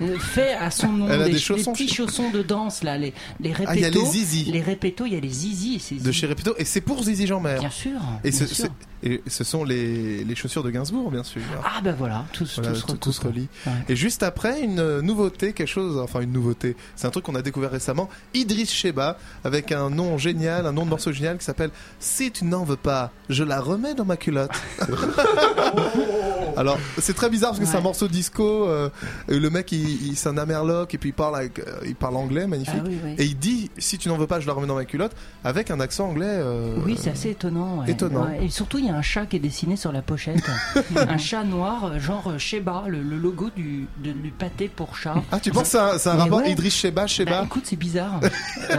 euh, 0.02 0.18
faits 0.20 0.58
à 0.60 0.72
son 0.72 0.92
nom, 0.92 1.08
Elle 1.10 1.22
a 1.22 1.26
des, 1.26 1.34
des 1.34 1.40
chaussons 1.40 1.74
petits 1.74 1.88
chaussons 1.88 2.30
de 2.32 2.42
danse 2.42 2.84
là, 2.84 2.98
les 2.98 3.14
les 3.40 3.52
répétos. 3.54 3.70
Ah, 3.72 3.76
il 3.76 3.82
y 3.82 3.86
a 3.86 3.90
les 3.90 4.06
zizi. 4.06 4.44
Les 4.52 4.62
répétos, 4.62 5.06
il 5.06 5.14
y 5.14 5.16
a 5.16 5.20
les 5.20 5.30
zizi. 5.30 6.00
de 6.00 6.12
chez 6.12 6.28
Repito 6.28 6.54
et 6.58 6.66
c'est 6.66 6.82
pour 6.82 7.04
Zizi 7.04 7.28
Jeanmer. 7.28 7.58
Bien 7.60 7.70
sûr. 7.70 8.00
Et, 8.24 8.30
bien 8.30 8.40
ce, 8.40 8.46
sûr. 8.46 8.66
c'est- 8.66 8.72
et 9.04 9.22
ce 9.26 9.44
sont 9.44 9.64
les, 9.64 10.24
les 10.24 10.36
chaussures 10.36 10.62
de 10.64 10.70
Gainsbourg, 10.70 11.10
bien 11.10 11.24
sûr. 11.24 11.42
Ah 11.64 11.82
ben 11.84 11.96
voilà, 11.98 12.24
tout, 12.34 12.46
Voilà, 12.58 12.70
tout 12.74 12.76
se 12.76 12.86
tout, 12.86 13.11
tout 13.12 13.22
se 13.22 13.26
relie. 13.28 13.48
Ouais. 13.66 13.72
Et 13.90 13.96
juste 13.96 14.24
après, 14.24 14.62
une 14.62 14.80
euh, 14.80 15.02
nouveauté, 15.02 15.54
quelque 15.54 15.68
chose, 15.68 15.98
enfin 16.00 16.22
une 16.22 16.32
nouveauté, 16.32 16.76
c'est 16.96 17.08
un 17.08 17.10
truc 17.10 17.26
qu'on 17.26 17.36
a 17.36 17.42
découvert 17.42 17.72
récemment, 17.72 18.10
Idriss 18.34 18.72
Sheba, 18.72 19.18
avec 19.44 19.72
un 19.72 19.90
nom 19.90 20.18
génial, 20.18 20.66
un 20.66 20.72
nom 20.72 20.86
de 20.86 20.90
morceau 20.90 21.12
génial 21.12 21.38
qui 21.38 21.46
s'appelle 21.46 21.72
Si 22.00 22.32
tu 22.32 22.46
n'en 22.46 22.64
veux 22.64 22.76
pas, 22.78 23.12
je 23.30 23.44
la 23.44 23.60
remets 23.60 23.94
dans 23.94 24.06
ma 24.06 24.18
culotte. 24.18 24.52
Alors, 26.58 26.78
c'est 26.98 27.14
très 27.16 27.30
bizarre 27.30 27.52
parce 27.52 27.60
que 27.60 27.66
c'est 27.66 27.78
un 27.78 27.82
morceau 27.82 28.08
disco, 28.08 28.68
euh, 28.68 28.90
et 29.30 29.40
le 29.40 29.50
mec, 29.50 29.72
il, 29.72 30.08
il- 30.10 30.16
c'est 30.16 30.30
un 30.30 30.38
amerloc, 30.38 30.94
et 30.94 30.98
puis 30.98 31.10
il 31.10 31.14
parle, 31.14 31.36
avec, 31.38 31.60
euh, 31.60 31.64
il 31.86 31.96
parle 31.96 32.18
anglais, 32.18 32.46
magnifique. 32.48 32.76
Ah 32.80 32.84
oui, 32.88 32.98
oui. 33.04 33.16
Et 33.18 33.24
il 33.26 33.38
dit 33.38 33.72
Si 33.78 33.98
tu 33.98 34.10
n'en 34.10 34.18
veux 34.18 34.28
pas, 34.28 34.40
je 34.40 34.48
la 34.48 34.54
remets 34.54 34.68
dans 34.68 34.76
ma 34.76 34.86
culotte, 34.86 35.14
avec 35.44 35.72
un 35.72 35.80
accent 35.80 36.08
anglais. 36.10 36.26
euh, 36.28 36.76
Oui, 36.86 36.98
c'est 37.00 37.12
assez 37.12 37.30
étonnant. 37.32 37.80
ouais. 37.80 37.92
étonnant. 37.92 38.28
Et 38.40 38.50
surtout, 38.50 38.78
il 38.80 38.86
y 38.86 38.90
a 38.90 38.96
un 38.96 39.02
chat 39.02 39.26
qui 39.26 39.38
est 39.38 39.40
dessiné 39.40 39.76
sur 39.76 39.92
la 39.92 40.02
pochette. 40.02 40.44
un 40.96 41.18
chat 41.18 41.44
noir, 41.44 41.98
genre 42.00 42.34
Sheba, 42.38 42.84
le, 42.88 43.01
le 43.02 43.18
logo 43.18 43.50
du, 43.56 43.88
de- 44.04 44.12
du 44.12 44.32
pâté 44.32 44.70
pour 44.74 44.96
chat. 44.98 45.16
Ah, 45.32 45.40
tu 45.40 45.52
penses 45.52 45.64
que 45.64 45.70
c'est 45.70 45.78
un, 45.80 45.98
c'est 45.98 46.10
un 46.10 46.14
Mais 46.16 46.22
rapport 46.24 46.40
ouais. 46.40 46.52
Idriss 46.52 46.76
Sheba, 46.76 47.08
Sheba 47.08 47.32
Bah, 47.32 47.44
écoute, 47.46 47.64
c'est 47.66 47.76
bizarre. 47.76 48.20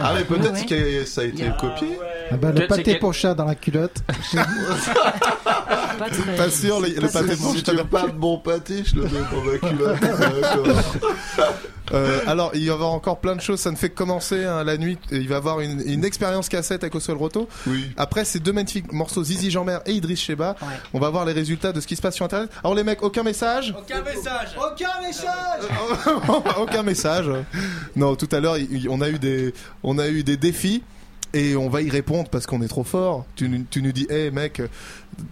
Ah, 0.01 0.13
mais 0.15 0.23
peut-être 0.23 0.53
Ouais, 0.53 0.59
ouais. 0.59 0.65
que 1.01 1.05
ça 1.05 1.21
a 1.21 1.23
été 1.25 1.39
Il 1.39 1.45
y 1.45 1.47
a- 1.47 1.51
copié. 1.51 1.97
ah 2.31 2.35
bah, 2.37 2.47
Le 2.49 2.53
Peut-être 2.55 2.61
c'est 2.61 2.67
pâté 2.67 2.83
quel- 2.91 2.99
pour 2.99 3.13
chat 3.13 3.33
dans 3.35 3.45
la 3.45 3.55
culotte. 3.55 4.01
Pas, 5.99 6.09
très- 6.09 6.35
Pas 6.35 6.49
sûr, 6.49 6.79
le, 6.79 6.87
le 6.89 7.07
pâté 7.07 7.29
de 7.29 7.35
Si 7.35 7.63
tu 7.63 7.75
pas 7.85 8.07
de 8.07 8.11
bon 8.11 8.37
pâté, 8.39 8.83
je 8.83 8.95
le 8.95 9.03
mets 9.03 9.09
dans 9.09 9.43
ma 9.43 9.57
culotte. 9.69 9.99
D'accord. 10.01 11.53
Euh, 11.93 12.21
alors, 12.27 12.51
il 12.55 12.61
va 12.61 12.65
y 12.65 12.69
avoir 12.71 12.91
encore 12.91 13.19
plein 13.19 13.35
de 13.35 13.41
choses. 13.41 13.59
Ça 13.59 13.69
ne 13.69 13.75
fait 13.75 13.89
que 13.89 13.95
commencer 13.95 14.43
hein, 14.45 14.63
la 14.63 14.77
nuit. 14.77 14.97
Il 15.11 15.27
va 15.27 15.35
y 15.35 15.37
avoir 15.37 15.59
une, 15.59 15.81
une 15.85 16.03
expérience 16.05 16.49
cassette 16.49 16.83
avec 16.83 16.95
Oswald 16.95 17.19
Roto. 17.19 17.47
Oui. 17.67 17.91
Après 17.97 18.25
ces 18.25 18.39
deux 18.39 18.53
magnifiques 18.53 18.91
morceaux, 18.91 19.23
Zizi 19.23 19.51
Jeanmer 19.51 19.77
et 19.85 19.91
Idriss 19.91 20.21
Sheba, 20.21 20.55
Ouais. 20.61 20.67
on 20.93 20.99
va 20.99 21.09
voir 21.09 21.25
les 21.25 21.33
résultats 21.33 21.71
de 21.73 21.79
ce 21.81 21.85
qui 21.87 21.95
se 21.95 22.01
passe 22.01 22.15
sur 22.15 22.25
Internet. 22.25 22.49
Alors 22.63 22.73
les 22.73 22.83
mecs, 22.83 23.03
aucun 23.03 23.21
message 23.23 23.75
Aucun 23.77 24.01
message 24.15 24.49
Aucun 24.57 25.01
message 25.01 26.57
Aucun 26.59 26.83
message. 26.83 27.25
Non, 27.95 28.15
tout 28.15 28.29
à 28.31 28.39
l'heure, 28.39 28.55
on 28.89 29.01
a 29.01 29.09
eu 29.09 29.19
des, 29.19 29.53
on 29.83 29.97
a 29.99 30.07
eu 30.07 30.23
des 30.23 30.37
défis. 30.37 30.83
Et 31.35 31.55
on 31.55 31.67
va 31.67 31.81
y 31.81 31.89
répondre 31.89 32.29
parce 32.29 32.45
qu'on 32.45 32.61
est 32.61 32.67
trop 32.67 32.83
fort. 32.83 33.25
Tu, 33.35 33.49
nous- 33.49 33.65
tu 33.67 33.81
nous 33.81 33.91
dis, 33.91 34.05
hé 34.07 34.29
mec, 34.29 34.61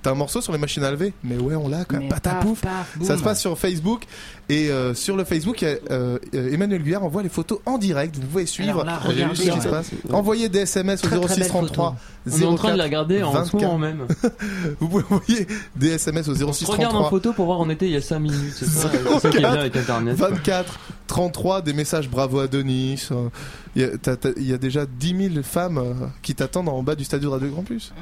t'as 0.02 0.10
un 0.10 0.15
morceau 0.15 0.41
sur 0.41 0.52
les 0.52 0.58
machines 0.58 0.84
à 0.84 0.89
lever 0.89 1.13
Mais 1.24 1.38
ouais, 1.38 1.54
on 1.54 1.67
l'a, 1.67 1.86
quoi. 1.86 2.00
Mais 2.00 2.08
Patapouf. 2.10 2.62
paf, 2.62 2.72
paf, 2.72 2.98
boum. 2.98 3.08
Ça 3.08 3.17
se 3.20 3.22
passe 3.24 3.39
sur 3.39 3.56
Facebook 3.60 4.06
et 4.52 4.70
euh, 4.70 4.94
sur 4.94 5.16
le 5.16 5.24
Facebook, 5.24 5.64
euh, 5.64 6.18
Emmanuel 6.34 6.84
Guyard 6.84 7.04
envoie 7.04 7.24
les 7.24 7.30
photos 7.30 7.60
en 7.66 7.78
direct. 7.78 8.16
Vous 8.18 8.22
pouvez 8.28 8.46
suivre 8.46 8.82
Alors 8.82 8.86
là, 8.86 9.00
ce 9.02 9.08
qui 9.42 9.50
regardez, 9.50 9.62
se 9.62 9.68
passe. 9.70 9.92
Envoyez 10.12 10.50
des 10.50 10.60
SMS 10.60 11.04
au 11.04 11.08
Très, 11.08 11.20
très 11.20 11.34
06 11.36 11.40
belle 11.40 11.48
33 11.50 11.96
On 12.26 12.38
est 12.42 12.46
en 12.46 12.56
train 12.56 12.74
de 12.74 12.78
la 12.78 12.84
04 12.84 12.86
regarder 12.90 13.24
en 13.24 13.32
ce 13.32 13.38
24. 13.38 13.62
moment 13.62 13.78
même. 13.78 14.08
Vous 14.80 14.88
pouvez 14.90 15.04
envoyer 15.10 15.48
des 15.78 15.92
SMS 15.92 16.28
au 16.28 16.34
On 16.44 16.52
06 16.54 16.66
se 16.66 16.72
regarde 16.72 16.96
en 16.96 17.00
33 17.04 17.10
photo 17.10 17.34
pour 17.34 17.46
voir 17.46 17.60
où 17.60 17.64
on 17.64 17.70
était 17.70 17.86
il 17.86 17.92
y 17.94 17.96
a 17.96 18.02
5 18.02 18.20
minutes. 18.20 18.54
C'est 18.54 18.66
ça, 18.66 18.90
c'est 18.92 19.20
ça 19.20 19.30
qui 19.30 19.38
est 19.38 19.40
bien 19.40 19.54
avec 19.54 19.76
internet. 19.76 20.16
24 20.18 20.80
33 21.08 21.62
des 21.62 21.74
messages 21.74 22.10
bravo 22.10 22.40
à 22.40 22.48
Denis. 22.48 23.08
Euh, 23.12 23.28
Il 23.76 23.82
y, 23.82 23.86
a- 23.86 24.56
y 24.56 24.60
déjà 24.60 24.86
10 24.86 25.30
000 25.34 25.44
femmes 25.44 25.82
qui 26.22 26.36
t'attendent 26.36 26.68
en 26.70 26.84
bas 26.84 26.96
du 26.96 27.04
stade 27.06 27.22
de 27.22 27.28
Radio 27.28 27.50
Grand 27.50 27.64
Plus. 27.64 27.94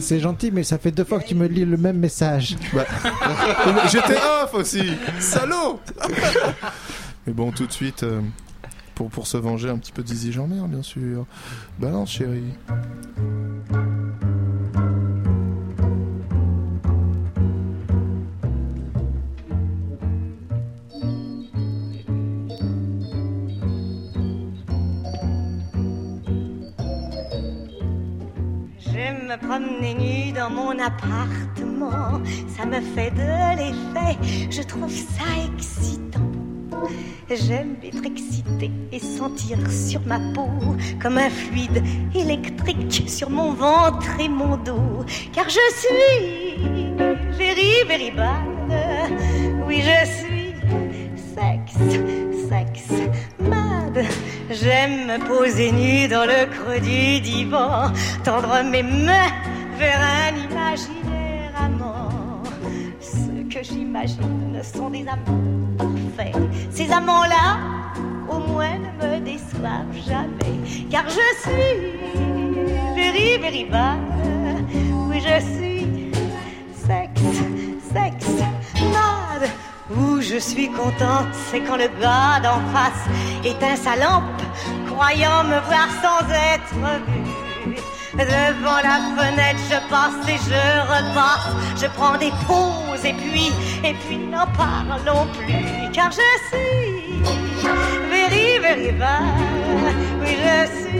C'est 0.00 0.20
gentil, 0.20 0.50
mais 0.50 0.62
ça 0.64 0.76
fait 0.78 0.90
deux 0.90 1.04
fois 1.04 1.18
que 1.20 1.26
tu 1.28 1.34
me 1.34 1.46
lis 1.46 1.64
le 1.64 1.76
même 1.78 1.98
message. 1.98 2.56
Bah, 2.74 2.84
J'étais 3.90 4.16
off 4.42 4.54
aussi 4.54 4.82
Salaud 5.20 5.78
Mais 7.26 7.32
bon, 7.32 7.52
tout 7.52 7.66
de 7.66 7.72
suite, 7.72 8.02
euh, 8.02 8.20
pour, 8.94 9.10
pour 9.10 9.26
se 9.26 9.36
venger 9.36 9.70
un 9.70 9.78
petit 9.78 9.92
peu 9.92 10.02
de 10.02 10.08
Zizi 10.08 10.32
Jean-Mer, 10.32 10.68
bien 10.68 10.82
sûr. 10.82 11.26
Balance, 11.78 12.10
chérie. 12.10 12.52
Me 29.24 29.36
promener 29.36 29.94
nue 29.94 30.32
dans 30.32 30.50
mon 30.50 30.72
appartement, 30.78 32.20
ça 32.56 32.66
me 32.66 32.80
fait 32.80 33.10
de 33.10 33.56
l'effet, 33.56 34.18
je 34.50 34.62
trouve 34.62 34.90
ça 34.90 35.24
excitant. 35.52 36.20
J'aime 37.30 37.76
être 37.82 38.04
excitée 38.04 38.70
et 38.92 38.98
sentir 38.98 39.58
sur 39.70 40.00
ma 40.02 40.20
peau 40.34 40.50
comme 41.00 41.16
un 41.16 41.30
fluide 41.30 41.82
électrique 42.14 43.08
sur 43.08 43.30
mon 43.30 43.52
ventre 43.54 44.20
et 44.20 44.28
mon 44.28 44.56
dos, 44.58 45.04
car 45.32 45.48
je 45.48 45.66
suis 45.82 46.92
very 47.38 47.84
very. 47.88 48.12
Oui, 49.66 49.82
je 49.82 50.06
suis 50.06 50.52
sexe, 51.34 51.78
sexe. 52.48 53.03
J'aime 54.62 55.06
me 55.06 55.18
poser 55.26 55.72
nue 55.72 56.06
dans 56.06 56.24
le 56.24 56.46
creux 56.46 56.78
du 56.78 57.20
divan, 57.20 57.90
tendre 58.22 58.62
mes 58.62 58.84
mains 58.84 59.32
vers 59.76 60.00
un 60.00 60.36
imaginaire 60.36 61.50
amant. 61.58 62.42
Ceux 63.00 63.48
que 63.50 63.64
j'imagine 63.64 64.62
sont 64.62 64.90
des 64.90 65.04
amants 65.08 65.76
parfaits. 65.76 66.36
Ces 66.70 66.90
amants-là, 66.92 67.58
au 68.28 68.38
moins, 68.38 68.78
ne 68.78 68.90
me 69.04 69.20
déçoivent 69.24 69.98
jamais, 70.06 70.60
car 70.88 71.04
je 71.08 71.26
suis 71.42 71.76
very, 72.94 73.38
very 73.38 73.64
bad. 73.64 73.98
Oui, 75.08 75.20
je 75.20 75.40
suis 75.40 76.12
sexe, 76.86 77.40
sexe, 77.92 78.28
mad. 78.92 79.50
Où 79.90 80.18
je 80.20 80.38
suis 80.38 80.70
contente, 80.70 81.28
c'est 81.50 81.60
quand 81.60 81.76
le 81.76 81.88
gars 82.00 82.40
d'en 82.42 82.58
face 82.72 83.04
éteint 83.44 83.76
sa 83.76 83.96
lampe, 83.96 84.40
croyant 84.86 85.44
me 85.44 85.60
voir 85.68 85.88
sans 86.02 86.24
être 86.30 86.74
vu. 87.06 87.76
Devant 88.14 88.76
la 88.76 88.98
fenêtre, 89.14 89.60
je 89.68 89.78
passe 89.90 90.26
et 90.26 90.38
je 90.38 90.62
repasse, 90.88 91.82
je 91.82 91.86
prends 91.88 92.16
des 92.16 92.32
pauses 92.46 93.04
et 93.04 93.12
puis, 93.12 93.52
et 93.84 93.92
puis 93.92 94.16
n'en 94.16 94.46
parlons 94.56 95.26
plus, 95.34 95.90
car 95.92 96.10
je 96.10 96.22
suis 96.48 97.22
very, 98.08 98.58
very 98.60 98.92
bad. 98.92 99.22
Oui, 100.22 100.34
je 100.44 100.66
suis 100.80 100.93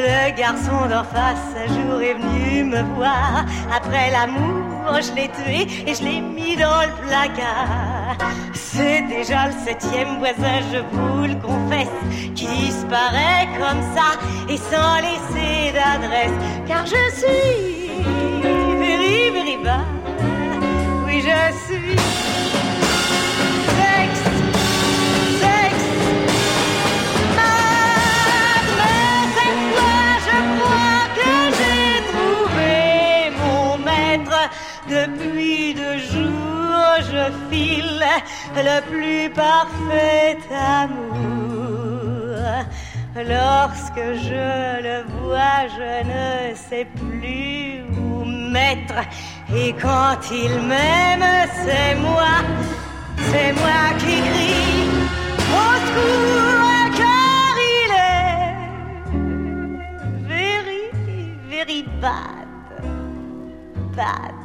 Le 0.00 0.34
garçon 0.34 0.86
d'en 0.88 1.04
face, 1.04 1.52
un 1.62 1.66
jour 1.66 2.00
est 2.00 2.14
venu 2.14 2.64
me 2.64 2.82
voir. 2.94 3.44
Après 3.70 4.10
l'amour, 4.10 4.98
je 5.02 5.12
l'ai 5.14 5.28
tué 5.28 5.66
et 5.86 5.94
je 5.94 6.02
l'ai 6.02 6.22
mis 6.22 6.56
dans 6.56 6.80
le 6.88 7.06
placard. 7.06 8.16
C'est 8.54 9.02
déjà 9.02 9.48
le 9.48 9.52
septième 9.62 10.18
voisin, 10.18 10.56
je 10.72 10.78
vous 10.90 11.26
le 11.26 11.34
confesse, 11.34 11.98
qui 12.34 12.46
disparaît 12.46 13.46
comme 13.58 13.82
ça 13.94 14.16
et 14.48 14.56
sans 14.56 14.96
laisser 15.06 15.72
d'adresse. 15.74 16.36
Car 16.66 16.86
je 16.86 17.02
suis 17.20 18.02
very, 18.80 19.30
very. 19.30 19.58
Oui, 21.04 21.20
je 21.20 21.40
suis 21.66 22.39
Depuis 34.90 35.72
deux 35.72 35.98
jours, 35.98 36.96
je 36.98 37.30
file 37.48 38.04
le 38.56 38.80
plus 38.90 39.30
parfait 39.30 40.36
amour. 40.50 42.34
Lorsque 43.14 44.06
je 44.26 44.82
le 44.82 45.04
vois, 45.14 45.68
je 45.78 45.92
ne 46.12 46.54
sais 46.56 46.86
plus 46.96 47.84
où 48.00 48.24
mettre. 48.24 49.00
Et 49.54 49.72
quand 49.74 50.18
il 50.32 50.60
m'aime, 50.62 51.48
c'est 51.64 51.94
moi, 51.94 52.34
c'est 53.30 53.52
moi 53.52 53.82
qui 54.00 54.16
crie 54.28 54.88
au 55.54 55.72
secours, 55.86 56.82
car 56.98 57.54
il 57.78 57.92
est 58.16 58.54
very, 60.26 60.84
very 61.48 61.82
bad, 62.00 62.48
bad. 63.94 64.39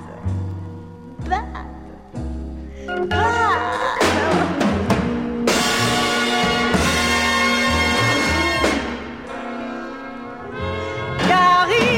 Gary 11.27 11.94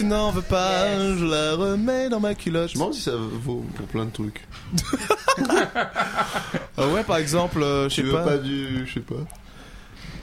tu 0.00 0.06
n'en 0.06 0.30
veux 0.30 0.42
pas, 0.42 0.96
je 1.16 1.24
la 1.24 1.54
remets 1.56 2.08
dans 2.08 2.20
ma 2.20 2.34
culotte. 2.34 2.70
Je 2.70 2.74
me 2.74 2.80
demande 2.80 2.94
si 2.94 3.02
ça 3.02 3.12
vaut 3.16 3.64
pour 3.76 3.86
plein 3.86 4.06
de 4.06 4.10
trucs. 4.10 4.46
Ah 6.76 6.88
ouais, 6.88 7.04
par 7.04 7.18
exemple, 7.18 7.62
euh, 7.62 7.90
je 7.90 7.96
sais 7.96 8.02
pas. 8.02 8.22
pas 8.22 8.38
du. 8.38 8.86
Je 8.86 8.94
sais 8.94 9.00
pas. 9.00 9.16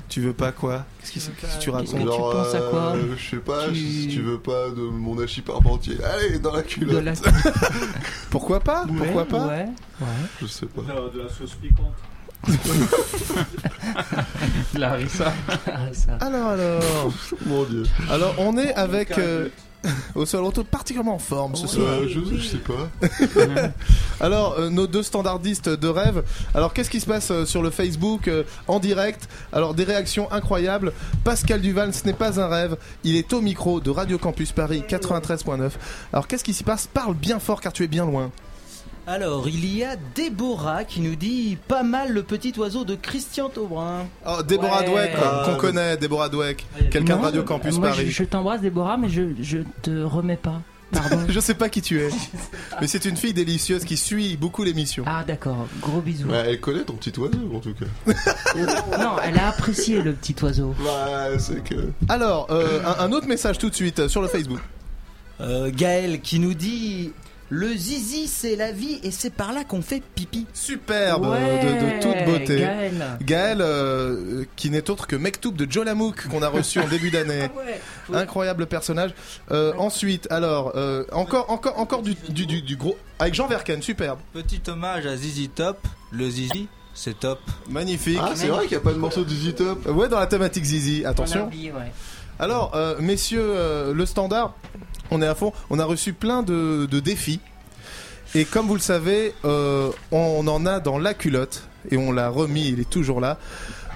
Tu 0.09 0.21
veux 0.21 0.33
pas 0.33 0.51
quoi? 0.51 0.85
Qu'est-ce 1.01 1.29
que 1.29 1.59
tu 1.59 1.69
racontes? 1.69 1.99
tu 1.99 2.05
penses 2.05 2.55
à 2.55 2.61
quoi? 2.61 2.95
Euh, 2.95 3.15
je 3.15 3.29
sais 3.29 3.37
pas, 3.37 3.67
tu... 3.67 3.75
si 3.75 4.07
tu 4.07 4.21
veux 4.21 4.39
pas 4.39 4.69
de 4.69 4.81
mon 4.81 5.19
hachis 5.19 5.41
parmentier. 5.41 5.97
Allez, 6.03 6.39
dans 6.39 6.53
la 6.53 6.63
culotte. 6.63 7.21
Pourquoi 8.31 8.59
pas? 8.59 8.85
Pourquoi 8.87 9.25
pas? 9.25 9.45
ouais. 9.47 9.67
Je 10.41 10.47
sais 10.47 10.65
pas. 10.65 10.81
De, 10.81 11.21
la 11.21 11.29
sauce 11.29 11.55
piquante. 11.55 11.93
la 14.75 14.91
harissa. 14.91 15.33
Alors 16.19 16.47
alors. 16.47 17.13
Mon 17.45 17.63
dieu. 17.65 17.83
Alors 18.09 18.35
on 18.39 18.57
est 18.57 18.73
avec 18.73 19.11
au 20.15 20.25
sol 20.25 20.43
auto 20.43 20.63
particulièrement 20.63 21.15
en 21.15 21.19
forme 21.19 21.55
ce 21.55 21.67
soir. 21.67 21.87
Euh, 21.87 22.07
je, 22.07 22.19
je 22.35 22.47
sais 22.47 22.57
pas. 22.57 22.89
Alors, 24.19 24.55
euh, 24.57 24.69
nos 24.69 24.87
deux 24.87 25.03
standardistes 25.03 25.69
de 25.69 25.87
rêve. 25.87 26.23
Alors, 26.53 26.73
qu'est-ce 26.73 26.89
qui 26.89 26.99
se 26.99 27.05
passe 27.05 27.31
euh, 27.31 27.45
sur 27.45 27.61
le 27.61 27.69
Facebook 27.69 28.27
euh, 28.27 28.43
en 28.67 28.79
direct? 28.79 29.27
Alors, 29.51 29.73
des 29.73 29.83
réactions 29.83 30.31
incroyables. 30.31 30.93
Pascal 31.23 31.61
Duval, 31.61 31.93
ce 31.93 32.05
n'est 32.05 32.13
pas 32.13 32.39
un 32.39 32.47
rêve. 32.47 32.77
Il 33.03 33.15
est 33.15 33.31
au 33.33 33.41
micro 33.41 33.79
de 33.79 33.89
Radio 33.89 34.17
Campus 34.17 34.51
Paris 34.51 34.83
93.9. 34.87 35.71
Alors, 36.13 36.27
qu'est-ce 36.27 36.43
qui 36.43 36.53
s'y 36.53 36.63
passe? 36.63 36.87
Parle 36.87 37.15
bien 37.15 37.39
fort 37.39 37.61
car 37.61 37.73
tu 37.73 37.83
es 37.83 37.87
bien 37.87 38.05
loin. 38.05 38.31
Alors, 39.09 39.47
il 39.47 39.73
y 39.73 39.85
a 39.85 39.95
Déborah 40.15 40.83
qui 40.83 40.99
nous 40.99 41.15
dit 41.15 41.57
pas 41.69 41.81
mal 41.83 42.11
le 42.11 42.23
petit 42.23 42.53
oiseau 42.57 42.83
de 42.83 42.95
Christian 42.95 43.47
Taubrin. 43.47 44.05
Oh, 44.27 44.43
Déborah 44.43 44.81
Ouais. 44.81 44.87
Dweck, 44.87 45.11
Ah, 45.23 45.43
qu'on 45.45 45.55
connaît, 45.55 45.95
Déborah 45.95 46.27
Dweck, 46.27 46.65
quelqu'un 46.91 47.15
de 47.15 47.21
Radio 47.23 47.43
Campus 47.43 47.77
moi, 47.77 47.87
Paris. 47.89 48.07
Je, 48.07 48.11
je 48.11 48.23
t'embrasse, 48.25 48.59
Déborah, 48.59 48.97
mais 48.97 49.07
je, 49.07 49.21
je 49.41 49.59
te 49.81 50.03
remets 50.03 50.35
pas. 50.35 50.61
Pardon. 50.91 51.19
Je 51.29 51.39
sais 51.41 51.53
pas 51.53 51.67
qui 51.67 51.81
tu 51.81 51.99
es, 52.01 52.07
mais 52.79 52.87
c'est 52.87 53.03
une 53.03 53.17
fille 53.17 53.33
délicieuse 53.33 53.83
qui 53.83 53.97
suit 53.97 54.37
beaucoup 54.37 54.63
l'émission. 54.63 55.03
Ah, 55.05 55.23
d'accord. 55.27 55.67
Gros 55.81 55.99
bisous. 55.99 56.29
Elle 56.33 56.61
connaît 56.61 56.83
ton 56.85 56.93
petit 56.93 57.11
oiseau 57.19 57.39
en 57.53 57.59
tout 57.59 57.73
cas. 57.73 58.13
Non, 58.97 59.15
elle 59.23 59.37
a 59.37 59.49
apprécié 59.49 60.01
le 60.01 60.13
petit 60.13 60.33
oiseau. 60.41 60.73
Ouais, 60.79 61.37
c'est 61.39 61.61
que. 61.61 61.91
Alors, 62.07 62.47
euh, 62.51 62.79
un, 62.85 63.05
un 63.05 63.11
autre 63.11 63.27
message 63.27 63.57
tout 63.57 63.69
de 63.69 63.75
suite 63.75 64.07
sur 64.07 64.21
le 64.21 64.29
Facebook. 64.29 64.59
Euh, 65.41 65.69
Gaël 65.75 66.21
qui 66.21 66.39
nous 66.39 66.53
dit 66.53 67.11
le 67.49 67.69
zizi 67.73 68.27
c'est 68.27 68.55
la 68.55 68.71
vie 68.71 68.99
et 69.03 69.11
c'est 69.11 69.29
par 69.29 69.53
là 69.53 69.63
qu'on 69.63 69.81
fait 69.81 70.01
pipi. 70.15 70.45
Superbe, 70.53 71.27
Ouais, 71.27 71.63
de, 71.63 71.85
de 71.85 72.01
toute 72.01 72.25
beauté. 72.25 72.59
Gaël. 72.59 73.17
Gaël, 73.21 73.57
euh, 73.61 74.43
qui 74.55 74.69
n'est 74.69 74.89
autre 74.89 75.07
que 75.07 75.15
Mektoub 75.15 75.51
de 75.55 75.65
Joe 75.69 75.85
Lamouk 75.85 76.27
qu'on 76.27 76.41
a 76.41 76.49
reçu 76.49 76.79
en 76.79 76.87
début 76.87 77.09
d'année. 77.11 77.47
Incroyable 78.13 78.65
personnage. 78.67 79.11
Euh, 79.51 79.73
ensuite, 79.77 80.27
alors, 80.31 80.73
euh, 80.75 81.05
encore, 81.11 81.49
encore, 81.49 81.79
encore 81.79 82.01
du, 82.01 82.15
du, 82.29 82.45
du, 82.45 82.61
du 82.61 82.75
gros. 82.75 82.97
Avec 83.19 83.33
Jean 83.33 83.47
Verken, 83.47 83.81
superbe. 83.81 84.19
Petit 84.33 84.61
hommage 84.67 85.05
à 85.05 85.15
Zizi 85.15 85.49
Top. 85.49 85.77
Le 86.11 86.29
Zizi, 86.29 86.67
c'est 86.93 87.19
top. 87.19 87.39
Magnifique. 87.69 88.19
Ah, 88.21 88.31
c'est 88.35 88.47
vrai 88.47 88.61
qu'il 88.67 88.71
n'y 88.77 88.81
a 88.81 88.83
pas 88.83 88.93
de 88.93 88.97
morceau 88.97 89.23
de 89.23 89.29
Zizi 89.29 89.53
Top. 89.53 89.85
Ouais, 89.87 90.07
dans 90.09 90.19
la 90.19 90.27
thématique 90.27 90.63
Zizi, 90.65 91.05
attention. 91.05 91.45
oublié, 91.45 91.71
ouais. 91.71 91.91
Alors, 92.39 92.73
euh, 92.75 92.95
messieurs, 92.99 93.41
euh, 93.43 93.93
le 93.93 94.05
standard, 94.05 94.53
on 95.11 95.21
est 95.21 95.27
à 95.27 95.35
fond. 95.35 95.53
On 95.69 95.79
a 95.79 95.85
reçu 95.85 96.13
plein 96.13 96.43
de, 96.43 96.87
de 96.89 96.99
défis. 96.99 97.39
Et 98.35 98.45
comme 98.45 98.67
vous 98.67 98.75
le 98.75 98.81
savez, 98.81 99.33
euh, 99.45 99.89
on 100.11 100.47
en 100.47 100.65
a 100.65 100.79
dans 100.79 100.97
la 100.97 101.13
culotte. 101.13 101.67
Et 101.89 101.97
on 101.97 102.11
l'a 102.11 102.29
remis, 102.29 102.67
il 102.69 102.79
est 102.79 102.89
toujours 102.89 103.21
là. 103.21 103.37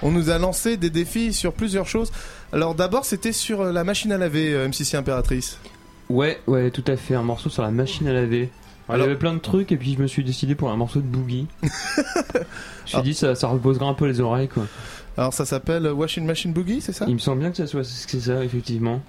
On 0.01 0.11
nous 0.11 0.29
a 0.29 0.37
lancé 0.37 0.77
des 0.77 0.89
défis 0.89 1.33
sur 1.33 1.53
plusieurs 1.53 1.87
choses. 1.87 2.11
Alors 2.53 2.73
d'abord, 2.73 3.05
c'était 3.05 3.33
sur 3.33 3.61
euh, 3.61 3.71
la 3.71 3.83
machine 3.83 4.11
à 4.11 4.17
laver, 4.17 4.53
euh, 4.53 4.67
MCC 4.67 4.95
Impératrice. 4.95 5.59
Ouais, 6.09 6.39
ouais, 6.47 6.71
tout 6.71 6.83
à 6.87 6.95
fait. 6.95 7.15
Un 7.15 7.23
morceau 7.23 7.49
sur 7.49 7.63
la 7.63 7.71
machine 7.71 8.07
à 8.07 8.13
laver. 8.13 8.49
Alors, 8.89 9.05
il 9.05 9.09
y 9.09 9.11
avait 9.11 9.19
plein 9.19 9.33
de 9.33 9.39
trucs 9.39 9.71
et 9.71 9.77
puis 9.77 9.93
je 9.93 10.01
me 10.01 10.07
suis 10.07 10.23
décidé 10.23 10.55
pour 10.55 10.69
un 10.69 10.75
morceau 10.75 10.99
de 10.99 11.05
boogie. 11.05 11.47
je 11.63 11.67
me 11.69 12.85
suis 12.85 13.01
dit 13.03 13.13
ça, 13.13 13.35
ça 13.35 13.47
reposera 13.47 13.85
un 13.85 13.93
peu 13.93 14.05
les 14.05 14.19
oreilles 14.19 14.49
quoi. 14.49 14.65
Alors 15.17 15.33
ça 15.33 15.45
s'appelle 15.45 15.87
Washing 15.87 16.25
Machine 16.25 16.51
Boogie, 16.51 16.81
c'est 16.81 16.93
ça? 16.93 17.05
Il 17.07 17.13
me 17.13 17.19
semble 17.19 17.39
bien 17.39 17.51
que 17.51 17.57
ça 17.57 17.67
soit 17.67 17.83
c'est 17.85 18.19
ça 18.19 18.43
effectivement. 18.43 19.01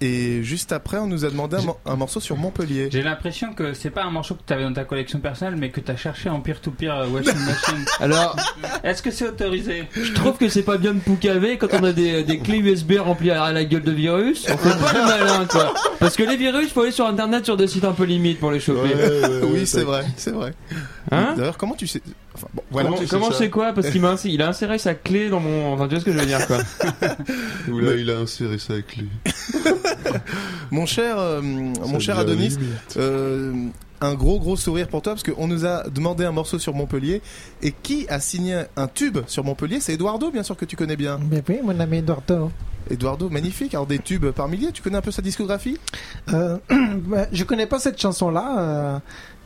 Et 0.00 0.42
juste 0.44 0.70
après, 0.72 0.98
on 0.98 1.06
nous 1.08 1.24
a 1.24 1.30
demandé 1.30 1.56
un, 1.56 1.62
mo- 1.62 1.78
un 1.84 1.96
morceau 1.96 2.20
sur 2.20 2.36
Montpellier. 2.36 2.88
J'ai 2.92 3.02
l'impression 3.02 3.52
que 3.52 3.72
c'est 3.74 3.90
pas 3.90 4.04
un 4.04 4.10
morceau 4.10 4.34
que 4.36 4.42
tu 4.46 4.52
avais 4.52 4.62
dans 4.62 4.72
ta 4.72 4.84
collection 4.84 5.18
personnelle, 5.18 5.56
mais 5.58 5.70
que 5.70 5.80
tu 5.80 5.90
as 5.90 5.96
cherché 5.96 6.28
en 6.30 6.40
peer-to-peer 6.40 6.94
euh, 6.94 7.06
washing 7.08 7.34
machine. 7.46 7.84
Alors, 7.98 8.36
Est-ce 8.84 9.02
que 9.02 9.10
c'est 9.10 9.26
autorisé? 9.28 9.84
je 10.00 10.12
trouve 10.12 10.36
que 10.38 10.48
c'est 10.48 10.62
pas 10.62 10.78
bien 10.78 10.94
de 10.94 11.00
poucaver 11.00 11.58
quand 11.58 11.74
on 11.74 11.82
a 11.82 11.92
des, 11.92 12.22
des 12.22 12.38
clés 12.38 12.58
USB 12.58 12.92
remplies 13.00 13.32
à 13.32 13.52
la 13.52 13.64
gueule 13.64 13.82
de 13.82 13.90
virus. 13.92 14.46
On 14.48 14.56
fait 14.56 14.78
pas 14.84 14.92
le 14.92 15.04
malin 15.04 15.46
quoi. 15.46 15.74
Parce 15.98 16.14
que 16.16 16.22
les 16.22 16.36
virus, 16.36 16.70
faut 16.72 16.82
aller 16.82 16.92
sur 16.92 17.06
internet 17.06 17.44
sur 17.44 17.56
des 17.56 17.66
sites 17.66 17.84
un 17.84 17.92
peu 17.92 18.04
limites 18.04 18.38
pour 18.38 18.52
les 18.52 18.60
choper. 18.60 18.94
oui, 19.52 19.66
c'est 19.66 19.82
vrai, 19.84 20.04
c'est 20.16 20.30
vrai. 20.32 20.52
Hein? 21.10 21.34
D'ailleurs, 21.36 21.58
comment 21.58 21.74
tu 21.74 21.86
sais 21.88 22.02
Enfin, 22.38 22.48
bon, 22.54 22.62
voilà. 22.70 22.90
comment 22.90 23.02
comment 23.10 23.32
c'est 23.32 23.50
quoi 23.50 23.72
Parce 23.72 23.90
qu'il 23.90 24.00
m'a 24.00 24.10
inséré, 24.10 24.34
il 24.34 24.42
a 24.42 24.48
inséré 24.48 24.78
sa 24.78 24.94
clé 24.94 25.28
dans 25.28 25.40
mon. 25.40 25.72
Enfin, 25.72 25.88
tu 25.88 25.90
vois 25.90 26.00
ce 26.00 26.04
que 26.04 26.12
je 26.12 26.18
veux 26.18 26.26
dire 26.26 26.46
quoi. 26.46 26.58
Ou 27.68 27.80
là, 27.80 27.94
il 27.94 28.08
a 28.10 28.18
inséré 28.18 28.56
avec 28.68 28.96
lui. 28.96 29.08
Mon 30.70 30.86
cher, 30.86 31.18
euh, 31.18 31.40
mon 31.40 31.98
cher 31.98 32.18
Adonis, 32.18 32.56
euh, 32.96 33.52
un 34.00 34.14
gros 34.14 34.38
gros 34.38 34.56
sourire 34.56 34.88
pour 34.88 35.02
toi 35.02 35.14
parce 35.14 35.22
qu'on 35.22 35.46
nous 35.46 35.64
a 35.64 35.88
demandé 35.88 36.24
un 36.24 36.32
morceau 36.32 36.58
sur 36.58 36.74
Montpellier 36.74 37.22
et 37.62 37.72
qui 37.72 38.06
a 38.08 38.20
signé 38.20 38.64
un 38.76 38.86
tube 38.86 39.18
sur 39.26 39.44
Montpellier? 39.44 39.80
C'est 39.80 39.94
Eduardo, 39.94 40.30
bien 40.30 40.42
sûr 40.42 40.56
que 40.56 40.66
tu 40.66 40.76
connais 40.76 40.96
bien. 40.96 41.18
Mais 41.30 41.42
oui, 41.48 41.60
mon 41.62 41.78
ami 41.80 41.98
Eduardo. 41.98 42.50
Eduardo, 42.90 43.28
magnifique. 43.28 43.74
Alors 43.74 43.86
des 43.86 43.98
tubes 43.98 44.30
par 44.30 44.48
milliers. 44.48 44.72
Tu 44.72 44.82
connais 44.82 44.98
un 44.98 45.02
peu 45.02 45.10
sa 45.10 45.22
discographie? 45.22 45.78
Euh, 46.32 46.58
bah, 46.70 47.26
je 47.32 47.44
connais 47.44 47.66
pas 47.66 47.78
cette 47.78 48.00
chanson-là, 48.00 48.56
euh, 48.58 48.98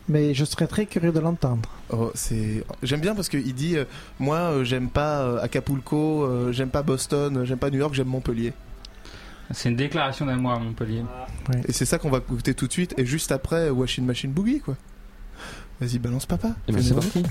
mais 0.08 0.34
je 0.34 0.44
serais 0.44 0.66
très 0.66 0.86
curieux 0.86 1.12
de 1.12 1.20
l'entendre. 1.20 1.68
Oh, 1.90 2.10
c'est 2.14 2.64
j'aime 2.82 3.00
bien 3.00 3.14
parce 3.14 3.28
qu'il 3.28 3.54
dit 3.54 3.76
euh, 3.76 3.84
moi 4.18 4.36
euh, 4.38 4.64
j'aime 4.64 4.88
pas 4.88 5.20
euh, 5.22 5.42
Acapulco, 5.42 6.24
euh, 6.24 6.52
j'aime 6.52 6.70
pas 6.70 6.82
Boston, 6.82 7.38
euh, 7.38 7.44
j'aime 7.44 7.58
pas 7.58 7.70
New 7.70 7.78
York, 7.78 7.94
j'aime 7.94 8.08
Montpellier. 8.08 8.52
C'est 9.50 9.68
une 9.68 9.76
déclaration 9.76 10.24
d'amour 10.26 10.52
à 10.52 10.58
Montpellier. 10.58 11.02
Et 11.68 11.72
c'est 11.72 11.84
ça 11.84 11.98
qu'on 11.98 12.10
va 12.10 12.18
écouter 12.18 12.54
tout 12.54 12.66
de 12.66 12.72
suite 12.72 12.94
et 12.96 13.04
juste 13.04 13.32
après 13.32 13.68
Washing 13.70 14.04
Machine 14.06 14.32
Boogie 14.32 14.60
quoi. 14.60 14.76
Vas-y 15.80 15.98
balance 15.98 16.26
papa. 16.26 16.50
Et 16.68 16.72
ben 16.72 16.82
c'est 16.82 16.94
parti. 16.94 17.22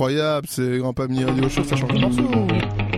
Incroyable, 0.00 0.46
c'est 0.48 0.78
Grand 0.78 0.94
Pas 0.94 1.06
Mini 1.08 1.24
Radio 1.24 1.46
Show, 1.50 1.62
ça 1.62 1.76
change 1.76 1.92
le 1.92 2.00
morceau. 2.00 2.89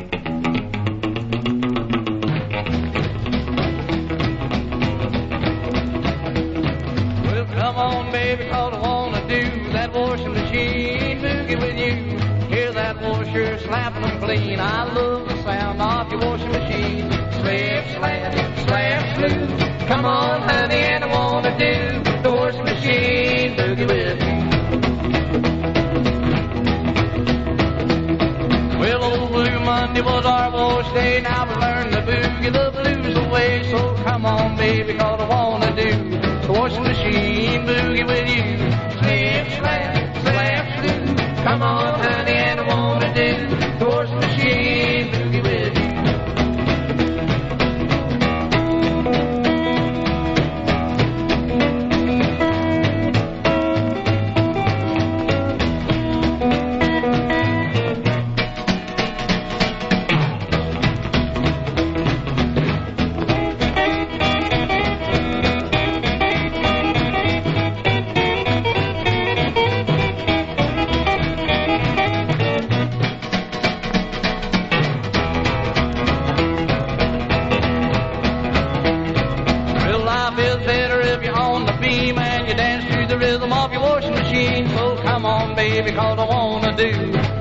Baby, 85.62 85.92
cause 85.92 86.18
I 86.18 86.24
wanna 86.24 86.76
do 86.76 86.90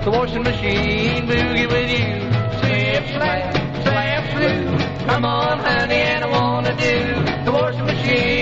the 0.05 0.11
washing 0.11 0.43
machine 0.43 1.26
boogie 1.28 1.67
with 1.74 1.89
you. 1.89 2.07
Slip, 2.59 3.03
slap, 3.15 3.55
slap, 3.84 4.24
slip. 4.34 5.07
Come 5.07 5.26
on, 5.26 5.57
honey, 5.57 6.01
and 6.11 6.24
I 6.26 6.30
wanna 6.30 6.74
do 6.78 6.95
the 7.45 7.51
washing 7.51 7.86
machine 7.86 8.40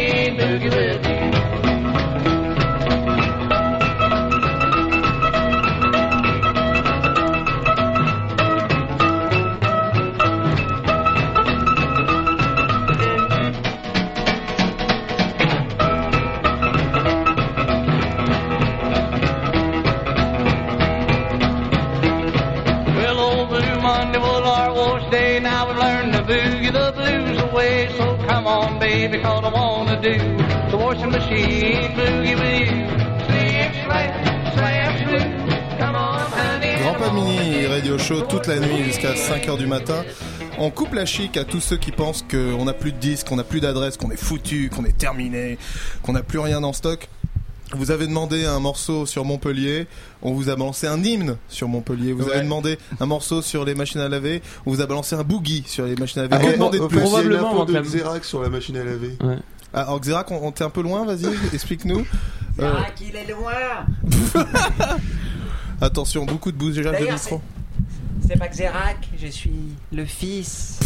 baby, 29.10 29.24
cause 29.24 29.44
I 29.44 29.50
wanna 29.50 30.02
do 30.02 30.14
the 30.72 30.78
washing 30.78 31.12
machine 31.12 31.92
boogie 31.96 32.36
with 32.36 32.70
you. 32.70 32.88
Slip, 33.26 33.74
slap, 33.86 34.54
slap, 34.54 35.10
slip. 35.10 35.80
Come 35.80 35.96
on, 35.96 36.20
honey. 36.20 36.78
Grand 36.82 36.96
Pas 36.96 37.12
Mini 37.12 37.66
Radio 37.68 37.98
Show 37.98 38.22
toute 38.22 38.48
la 38.48 38.60
nuit 38.60 38.84
jusqu'à 38.84 39.14
5h 39.14 39.58
du 39.58 39.68
matin. 39.68 40.04
On 40.58 40.70
coupe 40.72 40.94
la 40.94 41.06
chic 41.06 41.38
à 41.38 41.46
tous 41.46 41.62
ceux 41.62 41.78
qui 41.78 41.92
pensent 41.92 42.24
qu'on 42.30 42.66
n'a 42.66 42.74
plus 42.74 42.92
de 42.92 42.98
disques, 42.98 43.28
qu'on 43.28 43.38
n'a 43.38 43.44
plus 43.44 43.62
d'adresse, 43.62 43.98
qu'on 43.98 44.12
est 44.12 44.22
foutu, 44.22 44.70
qu'on 44.70 44.86
est 44.86 44.98
terminé, 44.98 45.58
qu'on 46.04 46.14
n'a 46.14 46.22
plus 46.24 46.40
rien 46.40 46.64
en 46.64 46.74
stock. 46.74 47.08
Vous 47.80 47.92
avez 47.92 48.08
demandé 48.08 48.44
un 48.44 48.60
morceau 48.60 49.06
sur 49.06 49.24
Montpellier, 49.24 49.88
on 50.22 50.34
vous 50.34 50.50
a 50.50 50.56
balancé 50.58 50.86
un 50.86 51.02
hymne 51.02 51.38
sur 51.48 51.70
Montpellier. 51.70 52.12
Vous 52.12 52.26
Ouais. 52.26 52.34
avez 52.34 52.42
demandé 52.44 52.78
un 53.00 53.06
morceau 53.06 53.42
sur 53.42 53.64
les 53.64 53.74
machines 53.74 54.02
à 54.02 54.10
laver, 54.10 54.42
on 54.66 54.72
vous 54.72 54.82
a 54.82 54.86
balancé 54.86 55.16
un 55.16 55.24
boogie 55.24 55.64
sur 55.66 55.86
les 55.86 55.96
machines 55.96 56.22
à 56.24 56.28
laver. 56.28 56.46
Ah, 56.50 56.52
demander 56.52 56.78
de 56.80 56.88
plus 56.88 57.00
Xerac 57.98 58.26
sur 58.26 58.42
la 58.44 58.50
machine 58.50 58.76
à 58.76 58.84
laver. 58.84 59.18
Ah, 59.74 59.84
alors 59.84 60.02
Xerac, 60.02 60.30
on, 60.30 60.46
on 60.46 60.52
t'est 60.52 60.66
un 60.66 60.70
peu 60.70 60.82
loin, 60.82 61.06
vas-y, 61.06 61.28
explique-nous. 61.54 62.06
Euh, 62.60 62.74
il 63.00 63.16
est 63.16 63.32
loin 63.32 63.54
attention, 65.82 66.26
beaucoup 66.26 66.52
de 66.52 66.58
bougeage 66.58 66.84
de 66.86 66.92
D'ailleurs, 66.92 67.14
micro. 67.14 67.42
C'est 68.28 68.38
pas 68.38 68.50
Xerac, 68.50 69.08
je 69.18 69.28
suis 69.28 69.52
le 69.94 70.04
fils. 70.04 70.80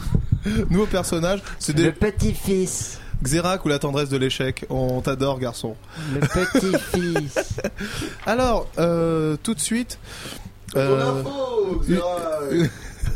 Nouveau 0.70 0.86
personnage, 0.86 1.40
c'est 1.58 1.74
des... 1.74 1.82
Le 1.82 1.92
petit-fils. 1.92 3.00
Xerac 3.22 3.64
ou 3.64 3.68
la 3.68 3.78
tendresse 3.78 4.08
de 4.08 4.16
l'échec? 4.16 4.64
On 4.70 5.00
t'adore, 5.00 5.38
garçon. 5.38 5.74
Le 6.14 6.20
petit-fils. 6.20 7.60
Alors, 8.26 8.68
euh, 8.78 9.36
tout 9.42 9.54
de 9.54 9.60
suite. 9.60 9.98
euh, 10.76 11.22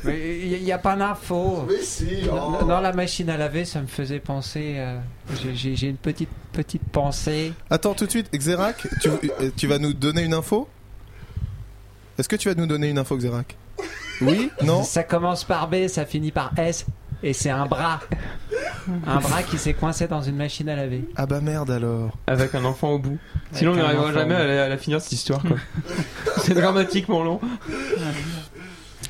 il 0.07 0.63
n'y 0.63 0.73
a 0.73 0.79
pas 0.79 0.97
d'info. 0.97 1.65
Mais 1.69 1.81
si, 1.83 2.23
Dans- 2.27 2.61
oh. 2.61 2.65
Dans 2.65 2.81
la 2.81 2.93
machine 2.93 3.31
à 3.31 3.37
laver, 3.37 3.65
ça 3.65 3.81
me 3.81 3.87
faisait 3.87 4.19
penser. 4.19 4.75
euh, 4.79 4.99
j'ai- 5.55 5.87
une 5.89 5.97
petite, 5.97 6.31
petite 6.53 6.83
pensée. 6.91 7.53
Attends, 7.71 7.95
tout 7.95 8.07
de 8.07 8.11
suite, 8.11 8.29
Xerac, 8.35 8.87
tu, 9.01 9.09
euh, 9.09 9.51
tu 9.57 9.67
vas 9.67 9.79
nous 9.79 9.93
donner 9.93 10.23
une 10.23 10.35
info? 10.35 10.69
Est-ce 12.19 12.29
que 12.29 12.37
tu 12.37 12.49
vas 12.49 12.55
nous 12.55 12.67
donner 12.67 12.89
une 12.91 12.99
info, 12.99 13.17
Xerac 13.17 13.57
Oui? 14.21 14.51
Non? 14.63 14.83
Ça 14.83 15.03
commence 15.05 15.45
par 15.45 15.69
B, 15.69 15.87
ça 15.89 16.05
finit 16.05 16.33
par 16.33 16.53
S. 16.59 16.87
Et 17.23 17.33
c'est 17.33 17.51
un 17.51 17.67
bras. 17.67 18.01
Un 19.07 19.21
bras 19.21 19.43
qui 19.43 19.59
s'est 19.59 19.75
coincé 19.75 20.07
dans 20.09 20.23
une 20.23 20.37
machine 20.37 20.69
à 20.69 20.77
laver. 20.77 21.05
Ah 21.17 21.27
bah 21.27 21.41
merde 21.41 21.71
alors. 21.71 22.11
Avec 22.27 22.55
un 22.55 22.65
enfant 22.65 22.91
au 22.91 22.99
bout. 22.99 23.19
Sinon, 23.53 23.73
on 23.73 23.77
n'arrivera 23.77 24.13
jamais 24.13 24.35
à 24.35 24.45
la, 24.45 24.65
à 24.65 24.69
la 24.69 24.77
finir 24.79 25.01
cette 25.01 25.13
histoire. 25.13 25.41
quoi. 25.43 25.57
C'est 26.39 26.55
dramatiquement 26.55 27.23
long. 27.23 27.41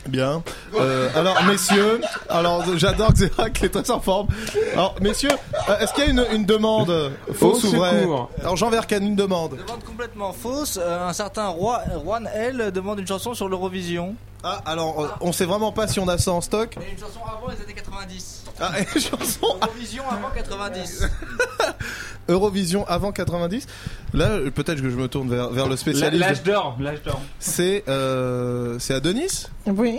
Bien. 0.09 0.43
Euh, 0.75 1.09
alors, 1.15 1.45
messieurs, 1.45 2.01
alors 2.29 2.65
j'adore 2.77 3.13
Xerac, 3.13 3.57
il 3.61 3.67
est 3.67 3.69
très 3.69 3.89
en 3.93 4.01
forme. 4.01 4.27
Alors, 4.73 4.97
messieurs, 5.01 5.31
euh, 5.69 5.79
est-ce 5.79 5.93
qu'il 5.95 6.03
y 6.05 6.07
a 6.09 6.11
une, 6.11 6.25
une 6.33 6.45
demande 6.45 7.13
fausse 7.33 7.65
Au 7.65 7.69
ou 7.69 7.77
vraie. 7.77 8.03
Alors, 8.41 8.57
Jean 8.57 8.69
Vercan, 8.69 8.97
une 9.01 9.15
demande. 9.15 9.53
Demande 9.65 9.85
complètement 9.85 10.33
fausse. 10.33 10.77
euh, 10.83 11.07
un 11.09 11.13
certain 11.13 11.47
roi, 11.49 11.83
Juan 12.05 12.29
L 12.35 12.73
demande 12.73 12.99
une 12.99 13.07
chanson 13.07 13.33
sur 13.35 13.49
l'Eurovision. 13.49 14.17
Ah, 14.43 14.61
alors, 14.67 15.01
euh, 15.05 15.09
on 15.21 15.31
sait 15.31 15.45
vraiment 15.45 15.71
pas 15.71 15.87
si 15.87 16.01
on 16.01 16.09
a 16.09 16.19
ça 16.19 16.33
en 16.33 16.41
stock. 16.41 16.75
Mais 16.81 16.91
une 16.91 16.99
chanson 16.99 17.21
avant 17.25 17.47
les 17.55 17.63
années 17.63 17.73
90. 17.75 18.42
Ah, 18.65 18.73
une 18.81 19.01
chanson 19.01 19.47
Eurovision 19.61 20.05
avant 20.09 20.31
90. 20.35 21.09
Eurovision 22.29 22.87
avant 22.87 23.11
90. 23.13 23.67
Là, 24.15 24.39
peut-être 24.55 24.81
que 24.81 24.89
je 24.91 24.97
me 24.97 25.09
tourne 25.09 25.29
vers, 25.29 25.51
vers 25.51 25.69
le 25.69 25.77
spécialiste. 25.77 26.21
L'âge 26.21 26.43
d'or, 26.45 26.77
l'âge 26.81 27.03
d'or. 27.03 27.21
C'est 27.41 27.83
euh, 27.89 28.79
c'est 28.79 28.95
Adonis 28.95 29.47
Oui. 29.67 29.99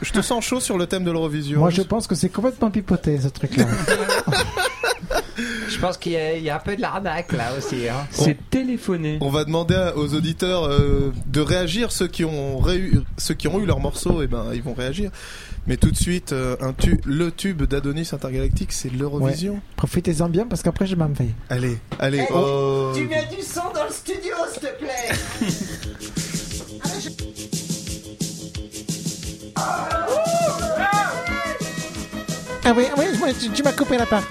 Je 0.00 0.10
te 0.10 0.20
sens 0.22 0.44
chaud 0.44 0.58
sur 0.58 0.78
le 0.78 0.86
thème 0.86 1.04
de 1.04 1.10
l'Eurovision. 1.10 1.58
Moi, 1.60 1.70
je 1.70 1.82
pense 1.82 2.06
que 2.06 2.14
c'est 2.14 2.30
complètement 2.30 2.70
pipoté, 2.70 3.20
ce 3.20 3.28
truc-là. 3.28 3.66
Je 5.68 5.78
pense 5.78 5.96
qu'il 5.98 6.12
y, 6.12 6.16
a- 6.16 6.36
il 6.36 6.42
y 6.42 6.50
a 6.50 6.56
un 6.56 6.60
peu 6.60 6.76
de 6.76 6.80
l'arnaque 6.80 7.32
là 7.32 7.50
aussi. 7.56 7.88
hein. 7.88 8.06
C'est 8.10 8.38
téléphoné. 8.50 9.18
On 9.20 9.28
va 9.30 9.44
demander 9.44 9.74
à- 9.74 9.96
aux 9.96 10.14
auditeurs 10.14 10.64
euh, 10.66 11.12
de 11.26 11.40
réagir. 11.40 11.90
Ceux 11.92 12.06
qui 12.06 12.24
ont 12.24 12.58
réu- 12.60 13.02
ceux 13.18 13.34
qui 13.34 13.48
ont 13.48 13.58
eu 13.60 13.66
leur 13.66 13.80
morceau, 13.80 14.22
et 14.22 14.26
ben 14.26 14.46
ils 14.54 14.62
vont 14.62 14.74
réagir. 14.74 15.10
Mais 15.66 15.76
tout 15.76 15.90
de 15.92 15.96
suite, 15.96 16.32
euh, 16.32 16.56
un 16.60 16.72
tu- 16.72 17.00
le 17.04 17.30
tube 17.30 17.62
d'Adonis 17.62 18.08
Intergalactique, 18.12 18.72
c'est 18.72 18.90
l'Eurovision. 18.92 19.54
Ouais. 19.54 19.60
Profitez-en 19.76 20.28
bien 20.28 20.46
parce 20.46 20.62
qu'après, 20.62 20.86
je 20.86 20.96
m'en 20.96 21.06
vais. 21.08 21.28
Allez, 21.48 21.78
allez. 22.00 22.26
Oh. 22.34 22.90
Tu 22.94 23.04
mets 23.06 23.26
du 23.34 23.42
son 23.42 23.70
dans 23.72 23.84
le 23.84 23.92
studio, 23.92 24.34
s'il 24.52 24.62
te 24.62 24.78
plaît. 24.78 25.12
Ah 32.64 32.72
oui, 32.76 32.84
oui, 32.96 33.04
oui, 33.22 33.34
tu, 33.38 33.50
tu 33.50 33.62
m'as 33.62 33.72
coupé 33.72 33.98
la 33.98 34.06
parole. 34.06 34.26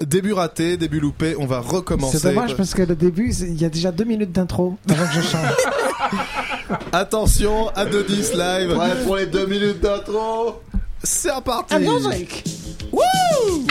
Début 0.00 0.32
raté, 0.32 0.76
début 0.76 1.00
loupé. 1.00 1.34
On 1.38 1.46
va 1.46 1.60
recommencer. 1.60 2.18
C'est 2.18 2.28
dommage 2.34 2.56
parce 2.56 2.74
que 2.74 2.82
le 2.82 2.94
début, 2.96 3.32
c'est- 3.32 3.46
il 3.48 3.60
y 3.60 3.64
a 3.64 3.68
déjà 3.68 3.90
deux 3.92 4.04
minutes 4.04 4.32
d'intro 4.32 4.76
avant 4.90 5.06
que 5.06 5.12
je 5.14 5.20
chante. 5.20 5.42
Attention, 6.92 7.68
Adonis 7.74 8.30
live. 8.34 8.76
Ouais, 8.76 9.04
pour 9.04 9.16
les 9.16 9.26
deux 9.26 9.46
minutes 9.46 9.80
d'intro. 9.80 10.60
C'est 11.02 11.30
reparti. 11.32 11.74
Ah, 11.74 11.78
music 11.78 12.44
Wouh 12.92 13.66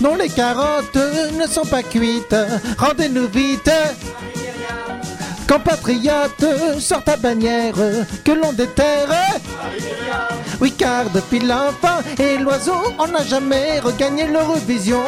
Non, 0.00 0.16
les 0.16 0.28
carottes 0.28 0.98
ne 1.38 1.46
sont 1.46 1.64
pas 1.64 1.82
cuites. 1.82 2.36
Rendez-nous 2.78 3.28
vite. 3.28 3.70
Compatriotes, 5.48 6.80
sort 6.80 7.04
ta 7.04 7.16
bannière 7.16 7.74
que 8.24 8.32
l'on 8.32 8.52
déterre. 8.52 9.08
Oui, 10.60 10.72
car 10.72 11.10
depuis 11.10 11.40
l'enfant 11.40 12.00
et 12.18 12.38
l'oiseau, 12.38 12.94
on 12.98 13.08
n'a 13.08 13.24
jamais 13.24 13.80
regagné 13.80 14.26
l'Eurovision. 14.26 15.02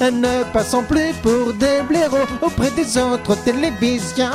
Ne 0.00 0.44
passons 0.52 0.82
plus 0.82 1.12
pour 1.22 1.52
des 1.54 1.82
blaireaux 1.88 2.26
auprès 2.42 2.70
des 2.70 2.96
autres 2.98 3.36
télévisions. 3.36 4.30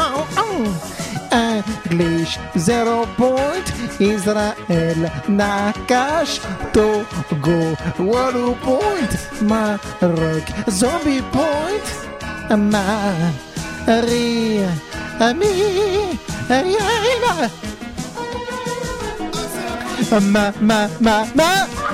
English, 1.31 2.39
zero 2.57 3.05
point, 3.17 3.67
Israël, 3.99 5.11
Nakash, 5.27 6.39
Togo, 6.73 7.75
one 7.99 8.55
point, 8.65 9.11
Maroc, 9.41 10.45
zombie 10.69 11.21
point, 11.31 11.87
Marie, 13.87 14.65
ami, 15.19 16.17
rien. 16.49 17.49
Ma, 20.31 20.51
ma, 20.59 20.89
ma, 20.99 21.25
ma. 21.35 21.88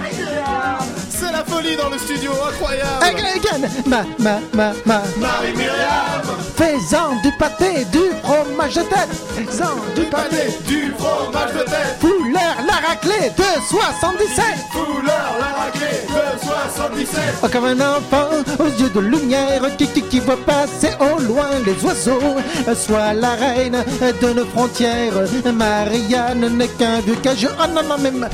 La 1.35 1.43
folie 1.43 1.75
dans 1.75 1.89
le 1.89 1.97
studio, 1.97 2.31
incroyable 2.47 3.03
Again, 3.03 3.67
ma, 3.85 4.03
ma, 4.19 4.39
ma, 4.53 4.71
ma. 4.85 5.01
Marie-Myriam 5.17 6.21
Fais-en 6.55 7.21
du 7.21 7.31
pâté, 7.37 7.83
du 7.91 7.99
fromage 8.23 8.75
de 8.75 8.83
tête. 8.83 9.09
Fais-en 9.35 9.75
du 9.99 10.07
pâté, 10.09 10.47
du 10.65 10.93
fromage 10.97 11.51
de 11.51 11.63
tête. 11.65 11.97
Fouleur 11.99 12.55
la 12.65 12.87
raclée 12.87 13.31
de 13.37 13.43
77. 13.69 14.45
Fouleur 14.71 15.35
la 15.41 15.63
raclée 15.63 15.99
de 16.07 16.39
77. 16.41 17.19
Oh, 17.43 17.47
comme 17.51 17.65
un 17.65 17.81
enfant 17.81 18.29
aux 18.59 18.81
yeux 18.81 18.89
de 18.89 18.99
lumière 19.01 19.61
qui, 19.77 19.87
qui, 19.87 20.03
qui 20.03 20.19
voit 20.21 20.37
passer 20.37 20.91
au 21.01 21.19
loin 21.19 21.49
les 21.65 21.83
oiseaux. 21.83 22.37
Sois 22.73 23.13
la 23.13 23.31
reine 23.31 23.83
de 24.21 24.33
nos 24.33 24.45
frontières. 24.45 25.13
Marianne 25.53 26.47
n'est 26.55 26.69
qu'un 26.69 27.01
vieux 27.01 27.17
cageux. 27.21 27.51
Oh 27.59 27.67
non, 27.67 27.83
non, 27.83 27.95
mais 27.99 28.11
ma, 28.11 28.29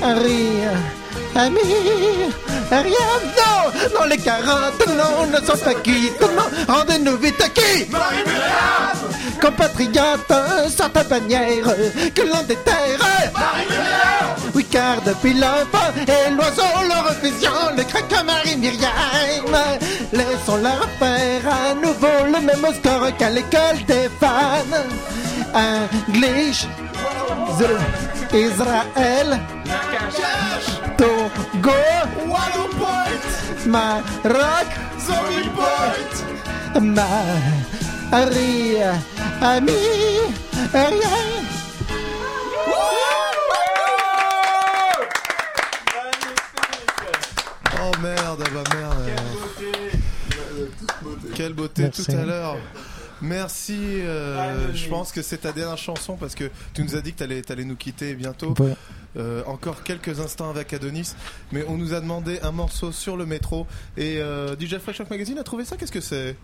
Marie, 0.00 0.64
ami, 1.36 1.60
rien, 2.70 3.12
non, 3.38 3.72
non, 3.94 4.06
les 4.08 4.18
carottes, 4.18 4.86
non, 4.88 5.26
ne 5.26 5.44
sont 5.44 5.58
pas 5.64 5.74
cuites, 5.74 6.20
non, 6.20 6.74
rendez-nous 6.74 7.16
vite 7.18 7.40
à 7.40 7.48
qui? 7.48 7.86
Marie-Myriam 7.90 8.98
Compatriotes, 9.40 10.70
sort 10.76 10.92
ta 10.92 11.02
bannière, 11.04 11.64
que 12.14 12.22
l'on 12.22 12.42
déterre. 12.42 13.00
Marie-Myriam 13.34 14.36
Oui, 14.54 14.64
car 14.64 15.02
depuis 15.02 15.34
l'enfant 15.34 15.92
et 16.06 16.30
l'oiseau, 16.30 16.62
l'Eurovision, 16.88 17.50
le 17.76 17.82
crack 17.82 18.12
à 18.12 18.22
Marie-Myriam. 18.22 19.54
Laissons-leur 20.12 20.88
faire 20.98 21.42
à 21.52 21.74
nouveau 21.74 22.24
le 22.26 22.40
même 22.40 22.66
score 22.74 23.16
qu'à 23.18 23.30
l'école 23.30 23.84
des 23.86 24.08
fans. 24.20 24.78
English, 25.54 26.66
Israël, 28.32 29.40
Togo, 30.96 31.72
One 32.28 32.70
point 32.78 33.66
Maroc, 33.66 34.68
Zombie 35.00 35.50
point 35.54 36.14
Marie, 36.82 38.76
ami, 39.40 39.72
rien. 40.72 41.44
Oh 47.80 47.90
merde, 48.02 48.42
ah 48.46 48.50
bah 48.54 48.64
merde. 48.74 49.10
Quelle 51.34 51.52
beauté 51.52 51.82
Merci. 51.82 52.04
tout 52.04 52.12
à 52.12 52.24
l'heure. 52.24 52.56
Merci. 53.20 53.78
euh, 54.02 54.72
je 54.74 54.88
pense 54.88 55.12
que 55.12 55.22
c'est 55.22 55.38
ta 55.38 55.52
dernière 55.52 55.78
chanson 55.78 56.16
parce 56.16 56.34
que 56.34 56.50
tu 56.74 56.82
nous 56.82 56.96
as 56.96 57.00
dit 57.00 57.12
que 57.12 57.18
t'allais 57.18 57.42
allais 57.50 57.64
nous 57.64 57.76
quitter 57.76 58.14
bientôt. 58.14 58.54
Ouais. 58.58 58.74
Euh, 59.16 59.44
encore 59.46 59.84
quelques 59.84 60.18
instants 60.18 60.50
avec 60.50 60.72
Adonis, 60.72 61.14
mais 61.52 61.64
on 61.68 61.76
nous 61.76 61.94
a 61.94 62.00
demandé 62.00 62.40
un 62.42 62.50
morceau 62.50 62.90
sur 62.90 63.16
le 63.16 63.26
métro 63.26 63.64
et 63.96 64.18
euh, 64.18 64.56
DJ 64.58 64.78
Fresh 64.78 64.98
Rock 64.98 65.10
Magazine 65.10 65.38
a 65.38 65.44
trouvé 65.44 65.64
ça. 65.64 65.76
Qu'est-ce 65.76 65.92
que 65.92 66.00
c'est? 66.00 66.36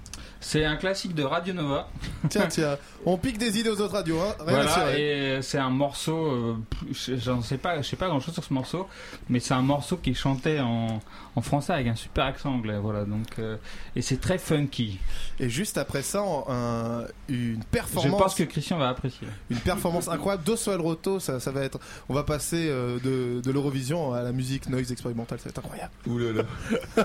C'est 0.42 0.64
un 0.64 0.76
classique 0.76 1.14
de 1.14 1.22
Radio 1.24 1.52
Nova. 1.52 1.88
Tiens, 2.30 2.46
tiens, 2.48 2.78
on 3.04 3.18
pique 3.18 3.38
des 3.38 3.58
idées 3.58 3.70
aux 3.70 3.80
autres 3.80 3.94
radios, 3.94 4.20
hein 4.20 4.34
Rien 4.46 4.62
Voilà, 4.62 4.98
et 4.98 5.42
c'est 5.42 5.58
un 5.58 5.68
morceau, 5.68 6.16
euh, 6.26 6.56
je- 6.92 7.16
j'en 7.16 7.42
sais 7.42 7.58
pas, 7.58 7.82
je 7.82 7.88
sais 7.88 7.96
pas 7.96 8.06
grand 8.08 8.20
chose 8.20 8.34
sur 8.34 8.44
ce 8.44 8.54
morceau, 8.54 8.86
mais 9.28 9.40
c'est 9.40 9.52
un 9.54 9.62
morceau 9.62 9.96
qui 9.96 10.10
est 10.10 10.14
chanté 10.14 10.60
en, 10.60 11.00
en 11.36 11.40
français 11.42 11.72
avec 11.72 11.88
un 11.88 11.96
super 11.96 12.24
accent 12.24 12.54
anglais, 12.54 12.78
voilà, 12.78 13.04
donc, 13.04 13.26
euh, 13.38 13.56
et 13.96 14.02
c'est 14.02 14.20
très 14.20 14.38
funky. 14.38 14.98
Et 15.40 15.48
juste 15.50 15.76
après 15.76 16.02
ça, 16.02 16.22
un- 16.48 17.04
une 17.28 17.60
Je 17.60 17.66
performance. 17.70 18.20
pense 18.22 18.34
que 18.36 18.44
Christian 18.44 18.78
va 18.78 18.88
apprécier. 18.90 19.26
Une 19.50 19.58
performance 19.58 20.08
incroyable 20.08 20.44
d'Oswald 20.44 20.80
Roto, 20.80 21.18
ça, 21.20 21.40
ça 21.40 21.50
va 21.50 21.62
être. 21.62 21.78
On 22.08 22.14
va 22.14 22.22
passer 22.22 22.59
euh, 22.68 22.98
de, 22.98 23.40
de 23.40 23.50
l'Eurovision 23.50 24.12
à 24.12 24.22
la 24.22 24.32
musique 24.32 24.68
noise 24.68 24.90
expérimentale, 24.92 25.38
ça 25.38 25.44
va 25.44 25.50
être 25.50 25.58
incroyable. 25.58 25.92
Ouh 26.06 26.18
là 26.18 26.32
là. 26.32 27.04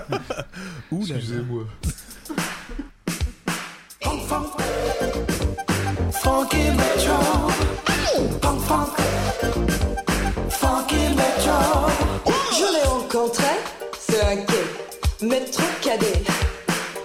Ouh 0.92 1.06
là. 1.06 1.16
Excusez-moi. 1.16 1.64
Je 12.52 12.72
l'ai 12.72 12.82
rencontré 12.88 13.44
sur 14.08 14.24
un 14.26 14.36
quai, 14.36 15.26
métro 15.26 15.62
cadet. 15.82 16.22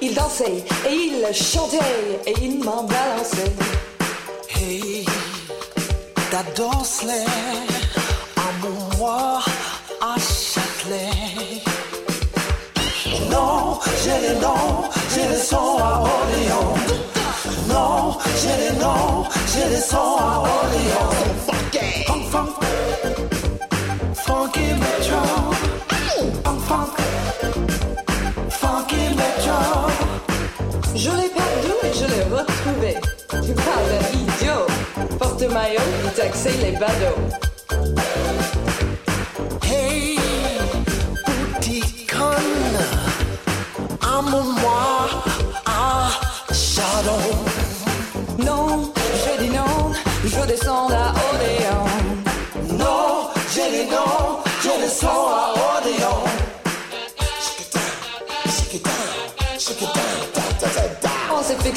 Il 0.02 0.14
dansait 0.16 0.64
et 0.90 0.94
il 0.94 1.36
chantait 1.36 1.78
et 2.26 2.34
il 2.42 2.60
m'a 2.60 2.84
balancé. 2.84 3.52
Hey, 4.56 5.06
ta 6.32 6.44
danse 6.56 7.04
les 7.04 7.71
j'ai 14.04 14.18
les 14.28 14.40
noms, 14.40 14.90
j'ai 15.14 15.28
les 15.28 15.38
sons 15.38 15.78
à 15.78 16.02
Orléans. 16.02 16.76
Non, 17.68 18.18
j'ai 18.42 18.56
les 18.64 18.80
noms, 18.80 19.24
j'ai 19.54 19.68
les 19.70 19.82
sons 19.82 20.18
à 20.20 20.40
Orléans. 20.40 21.14
Funk, 22.08 22.24
funk, 22.32 22.54
funky 24.26 24.68
metro. 24.82 25.22
Funk, 26.44 26.60
funk, 26.68 26.94
funky 28.50 29.04
metro. 29.20 29.60
Je 30.96 31.12
l'ai 31.12 31.30
perdu 31.40 31.72
et 31.84 31.94
je 31.94 32.06
l'ai 32.12 32.24
retrouvé. 32.36 32.92
Tu 33.46 33.54
parles 33.54 33.98
idiot. 34.14 34.66
Porte-maillot, 35.20 35.88
il 36.06 36.12
taxait 36.12 36.58
les 36.64 36.72
badauds. 36.72 37.22
Hey, 39.64 40.21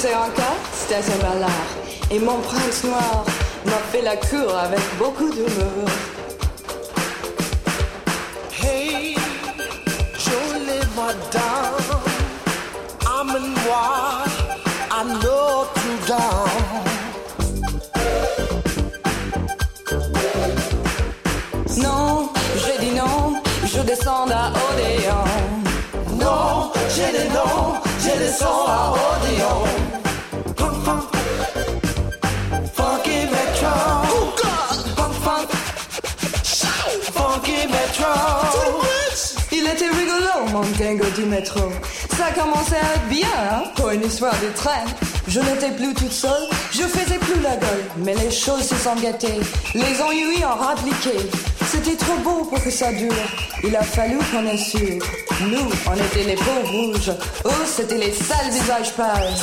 sais 0.05 0.15
encore, 0.15 0.59
c'était 0.73 1.05
un 1.15 1.19
malheur. 1.27 1.67
Et 2.11 2.19
mon 2.19 2.39
prince 2.41 2.85
noir 2.85 3.25
m'a 3.65 3.81
fait 3.91 4.03
la 4.03 4.17
cour 4.17 4.51
avec 4.67 4.85
beaucoup 4.99 5.31
d'humour. 5.31 5.89
Hey, 8.63 9.17
jolie 10.27 10.87
madame, 10.99 11.87
I'm 13.07 13.31
in 13.39 13.47
noir, 13.65 14.27
I 14.91 15.01
know 15.23 15.67
you 15.85 15.97
down. 16.07 16.51
Non, 21.85 22.29
j'ai 22.63 22.79
dit 22.85 22.95
non, 22.95 23.41
je 23.65 23.81
descends 23.81 24.29
à 24.31 24.53
Odéon. 24.65 25.25
Non, 26.25 26.71
j'ai 26.95 27.11
dit 27.19 27.29
non, 27.39 27.75
je 28.05 28.19
descends 28.19 28.67
à 28.69 28.93
Odéon. 28.93 29.84
Du 40.63 41.25
métro. 41.25 41.61
Ça 42.17 42.31
commençait 42.33 42.77
à 42.77 42.95
être 42.95 43.09
bien, 43.09 43.27
hein, 43.51 43.65
pour 43.75 43.91
une 43.91 44.05
histoire 44.05 44.35
de 44.41 44.55
train. 44.55 44.85
Je 45.27 45.41
n'étais 45.41 45.73
plus 45.73 45.93
toute 45.95 46.13
seule, 46.13 46.49
je 46.71 46.83
faisais 46.83 47.19
plus 47.19 47.41
la 47.41 47.57
gueule. 47.57 47.85
Mais 47.99 48.15
les 48.15 48.31
choses 48.31 48.63
se 48.63 48.77
sont 48.77 48.95
gâtées, 48.95 49.41
les 49.75 50.01
ennuis 50.01 50.45
ont 50.45 50.63
rappliqué. 50.63 51.29
C'était 51.67 51.97
trop 51.97 52.17
beau 52.19 52.45
pour 52.45 52.63
que 52.63 52.71
ça 52.71 52.93
dure. 52.93 53.13
Il 53.65 53.75
a 53.75 53.83
fallu 53.83 54.19
qu'on 54.31 54.47
assure. 54.47 55.03
Nous, 55.41 55.71
on 55.89 55.95
était 55.95 56.25
les 56.25 56.37
peaux 56.37 56.63
rouges. 56.67 57.11
Eux, 57.47 57.67
c'était 57.67 57.99
les 57.99 58.13
sales 58.13 58.51
visages 58.53 58.93
pâles. 58.93 59.35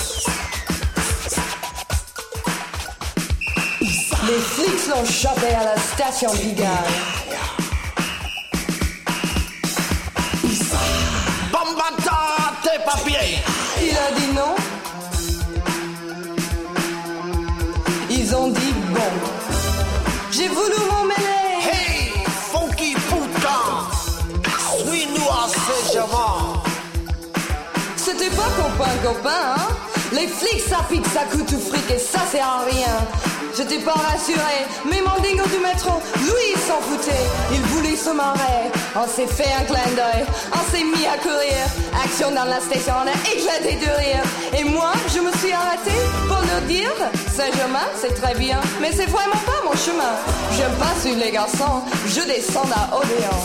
Les 4.28 4.40
flics 4.40 4.88
l'ont 4.88 5.06
chopé 5.06 5.48
à 5.60 5.76
la 5.76 5.78
station 5.78 6.32
Pigalle. 6.32 7.31
Papiers. 12.94 13.40
Il 13.82 13.98
a 13.98 14.20
dit 14.20 14.34
non. 14.34 14.56
Ils 18.10 18.36
ont 18.36 18.48
dit 18.50 18.74
bon. 18.94 19.12
J'ai 20.32 20.48
voulu 20.48 20.78
m'en 20.90 21.04
mêler. 21.04 21.54
Hey, 21.72 22.14
funky 22.52 22.94
putain. 22.94 23.64
Suis-nous 24.78 25.30
assez 25.44 25.94
javant. 25.94 26.62
C'était 27.96 28.36
pas 28.36 28.50
copain 28.58 28.92
copain, 29.04 29.56
hein 29.58 29.68
Les 30.12 30.28
flics 30.28 30.64
ça 30.68 30.80
pique, 30.90 31.06
ça 31.08 31.24
coûte 31.32 31.48
tout 31.48 31.60
fric 31.60 31.90
et 31.92 32.00
ça 32.00 32.20
sert 32.32 32.46
à 32.46 32.66
rien. 32.66 33.31
J'étais 33.62 33.84
pas 33.86 33.94
rassuré, 33.94 34.66
mais 34.90 35.02
mon 35.02 35.22
dingo 35.22 35.48
du 35.48 35.60
métro, 35.60 36.02
lui 36.16 36.46
il 36.56 36.60
s'en 36.62 36.82
foutait. 36.82 37.26
Il 37.54 37.62
voulait 37.62 37.96
se 37.96 38.10
marrer. 38.10 38.72
On 38.96 39.08
s'est 39.08 39.28
fait 39.28 39.54
un 39.60 39.64
clin 39.66 39.92
d'œil, 39.96 40.26
on 40.52 40.72
s'est 40.72 40.84
mis 40.84 41.06
à 41.06 41.16
courir. 41.18 41.62
Action 42.04 42.32
dans 42.32 42.46
la 42.46 42.60
station, 42.60 42.96
on 43.04 43.08
a 43.08 43.14
éclaté 43.32 43.78
de 43.86 43.92
rire. 44.02 44.24
Et 44.58 44.64
moi, 44.64 44.94
je 45.14 45.20
me 45.20 45.32
suis 45.34 45.54
arrêté 45.54 45.92
pour 46.28 46.38
leur 46.38 46.62
dire 46.62 46.92
Saint-Germain, 47.36 47.88
c'est 48.02 48.20
très 48.20 48.34
bien, 48.34 48.60
mais 48.82 48.92
c'est 48.92 49.06
vraiment 49.06 49.42
pas 49.46 49.62
mon 49.64 49.76
chemin. 49.78 50.14
J'aime 50.58 50.76
pas 50.80 51.00
suivre 51.00 51.20
les 51.24 51.32
garçons, 51.32 51.84
je 52.08 52.22
descends 52.22 52.68
à 52.74 52.98
Odéon. 52.98 53.38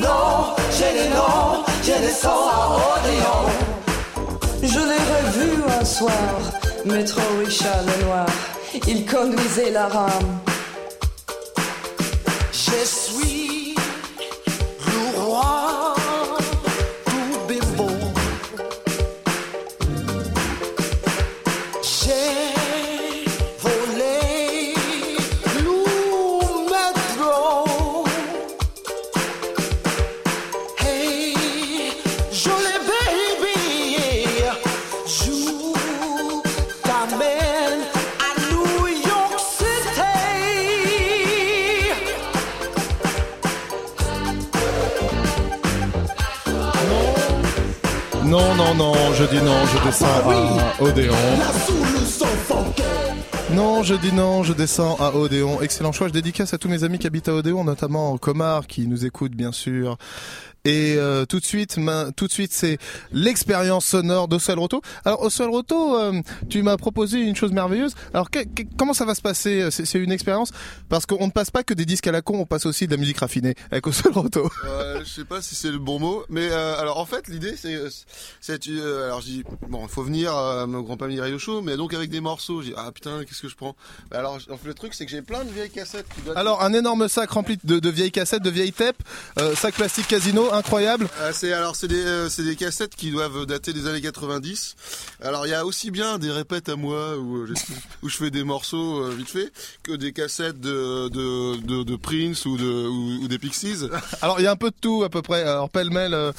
Non, 0.00 0.54
j'ai 0.70 0.92
des 1.00 1.08
noms, 1.08 1.64
j'ai 1.82 1.98
des 1.98 2.12
sons 2.12 2.28
à 2.28 2.76
Odéon. 2.98 3.40
Je 4.62 4.78
l'ai 4.78 5.02
revu 5.16 5.62
un 5.80 5.84
soir, 5.84 6.12
métro 6.84 7.20
Richard 7.44 7.82
Lenoir. 7.84 8.26
Il 8.88 9.06
conduisait 9.06 9.70
la 9.70 9.88
rame. 9.88 10.38
Je 12.52 12.84
suis 12.84 13.51
descends 49.92 50.06
à 50.06 50.82
Odéon. 50.82 51.14
Non, 53.54 53.82
je 53.82 53.94
dis 53.94 54.12
non, 54.12 54.42
je 54.42 54.54
descends 54.54 54.96
à 54.96 55.14
Odéon. 55.14 55.60
Excellent 55.60 55.92
choix. 55.92 56.08
Je 56.08 56.14
dédicace 56.14 56.54
à 56.54 56.58
tous 56.58 56.68
mes 56.68 56.82
amis 56.82 56.98
qui 56.98 57.06
habitent 57.06 57.28
à 57.28 57.34
Odéon, 57.34 57.62
notamment 57.62 58.16
Comar 58.16 58.66
qui 58.66 58.86
nous 58.86 59.04
écoute 59.04 59.32
bien 59.32 59.52
sûr. 59.52 59.98
Et 60.64 60.94
euh, 60.96 61.24
tout 61.24 61.40
de 61.40 61.44
suite, 61.44 61.76
main- 61.76 62.12
tout 62.12 62.28
de 62.28 62.32
suite, 62.32 62.52
c'est 62.52 62.78
l'expérience 63.12 63.84
sonore 63.84 64.28
d'Oswald 64.28 64.60
Roto. 64.60 64.80
Alors 65.04 65.20
Oswald 65.22 65.50
Roto, 65.50 65.98
euh, 65.98 66.20
tu 66.48 66.62
m'as 66.62 66.76
proposé 66.76 67.18
une 67.18 67.34
chose 67.34 67.50
merveilleuse. 67.50 67.94
Alors 68.14 68.30
que- 68.30 68.44
que- 68.44 68.62
comment 68.78 68.94
ça 68.94 69.04
va 69.04 69.16
se 69.16 69.22
passer? 69.22 69.68
C'est 69.72 69.84
c'est 69.84 69.98
une 69.98 70.12
expérience? 70.12 70.50
Parce 70.88 71.04
qu'on 71.04 71.26
ne 71.26 71.32
passe 71.32 71.50
pas 71.50 71.64
que 71.64 71.74
des 71.74 71.84
disques 71.84 72.06
à 72.06 72.12
la 72.12 72.22
con, 72.22 72.38
on 72.38 72.46
passe 72.46 72.64
aussi 72.66 72.86
de 72.86 72.92
la 72.92 72.96
musique 72.96 73.18
raffinée 73.18 73.56
avec 73.72 73.84
Oswald 73.88 74.16
Roto. 74.16 74.48
Euh, 74.66 75.00
je 75.04 75.08
sais 75.10 75.24
pas 75.24 75.42
si 75.42 75.56
c'est 75.56 75.70
le 75.72 75.78
bon 75.80 75.98
mot, 75.98 76.24
mais 76.28 76.48
euh, 76.50 76.78
alors 76.78 76.98
en 77.00 77.06
fait 77.06 77.26
l'idée 77.26 77.54
c'est, 77.56 77.80
c'est 78.40 78.68
euh, 78.68 79.06
alors 79.06 79.20
je 79.20 79.26
dis 79.26 79.44
bon 79.68 79.82
il 79.82 79.88
faut 79.88 80.04
venir 80.04 80.32
à 80.32 80.68
mon 80.68 80.82
grand 80.82 81.02
ami 81.02 81.18
Radio 81.18 81.40
Show, 81.40 81.60
mais 81.62 81.76
donc 81.76 81.92
avec 81.92 82.08
des 82.08 82.20
morceaux, 82.20 82.62
dis 82.62 82.72
ah 82.76 82.92
putain 82.92 83.24
qu'est-ce 83.24 83.42
que 83.42 83.48
je 83.48 83.56
prends? 83.56 83.74
Bah, 84.12 84.20
Alors 84.20 84.34
en 84.34 84.56
fait, 84.56 84.68
le 84.68 84.74
truc 84.74 84.94
c'est 84.94 85.06
que 85.06 85.10
j'ai 85.10 85.22
plein 85.22 85.44
de 85.44 85.50
vieilles 85.50 85.70
cassettes. 85.70 86.06
Qui 86.14 86.30
Alors 86.36 86.62
un 86.62 86.72
énorme 86.72 87.08
sac 87.08 87.30
rempli 87.30 87.58
de, 87.64 87.80
de 87.80 87.90
vieilles 87.90 88.12
cassettes, 88.12 88.42
de 88.44 88.50
vieilles 88.50 88.72
tapes, 88.72 89.02
euh, 89.40 89.56
sac 89.56 89.74
plastique 89.74 90.06
casino, 90.06 90.50
incroyable. 90.52 91.08
Ah, 91.20 91.32
c'est 91.32 91.52
alors 91.52 91.76
c'est 91.76 91.88
des 91.88 92.04
euh, 92.04 92.28
c'est 92.28 92.42
des 92.44 92.56
cassettes 92.56 92.94
qui 92.94 93.10
doivent 93.10 93.46
dater 93.46 93.72
des 93.72 93.86
années 93.86 94.00
90. 94.00 94.76
Alors 95.22 95.46
il 95.46 95.50
y 95.50 95.54
a 95.54 95.64
aussi 95.64 95.90
bien 95.90 96.18
des 96.18 96.30
répètes 96.30 96.68
à 96.68 96.76
moi 96.76 97.16
où 97.16 97.38
euh, 97.38 97.46
je, 97.48 97.54
où 98.02 98.08
je 98.08 98.16
fais 98.16 98.30
des 98.30 98.44
morceaux 98.44 99.02
euh, 99.04 99.14
vite 99.16 99.28
fait 99.28 99.52
que 99.82 99.92
des 99.92 100.12
cassettes 100.12 100.60
de 100.60 101.08
de, 101.08 101.56
de, 101.60 101.82
de 101.82 101.96
Prince 101.96 102.44
ou 102.46 102.56
de 102.56 102.88
ou, 102.88 103.24
ou 103.24 103.28
des 103.28 103.38
Pixies. 103.38 103.88
Alors 104.22 104.40
il 104.40 104.44
y 104.44 104.46
a 104.46 104.50
un 104.52 104.56
peu 104.56 104.70
de 104.70 104.76
tout 104.80 105.02
à 105.04 105.08
peu 105.08 105.22
près. 105.22 105.42
Alors 105.42 105.70
pêle-mêle, 105.70 106.14
euh, 106.14 106.32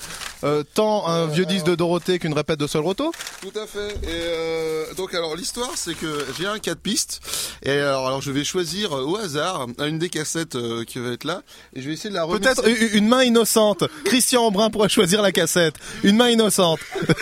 euh, 0.43 0.64
tant 0.74 1.07
un 1.07 1.28
vieux 1.28 1.45
disque 1.45 1.66
de 1.66 1.76
Dorothée 1.76 2.20
qu'une 2.20 2.34
répète 2.34 2.59
de 2.59 2.68
Sol 2.68 2.84
Roto. 2.84 3.11
Tout 3.41 3.57
à 3.59 3.66
fait. 3.68 3.91
Et 4.03 4.07
euh, 4.09 4.93
donc 4.95 5.14
alors 5.14 5.36
l'histoire 5.36 5.72
c'est 5.76 5.95
que 5.95 6.26
j'ai 6.38 6.45
un 6.45 6.59
4 6.59 6.80
pistes 6.80 7.22
et 7.64 7.72
alors, 7.72 8.07
alors 8.07 8.22
je 8.22 8.32
vais 8.32 8.43
choisir 8.43 8.93
euh, 8.93 9.03
au 9.03 9.18
hasard 9.18 9.68
une 9.80 9.99
des 9.99 10.09
cassettes 10.09 10.55
euh, 10.55 10.84
qui 10.84 10.99
va 10.99 11.11
être 11.11 11.24
là 11.24 11.41
et 11.76 11.82
je 11.82 11.88
vais 11.88 11.93
essayer 11.93 12.09
de 12.09 12.16
la 12.16 12.24
remixer. 12.24 12.55
Peut-être 12.55 12.95
une 12.95 13.07
main 13.07 13.24
innocente. 13.24 13.84
Christian 14.06 14.43
Embrun 14.43 14.70
pourrait 14.70 14.89
choisir 14.89 15.22
la 15.22 15.32
cassette. 15.32 15.76
Une 16.04 16.16
main 16.16 16.30
innocente. 16.30 16.80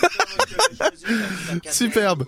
Superbe. 1.72 2.26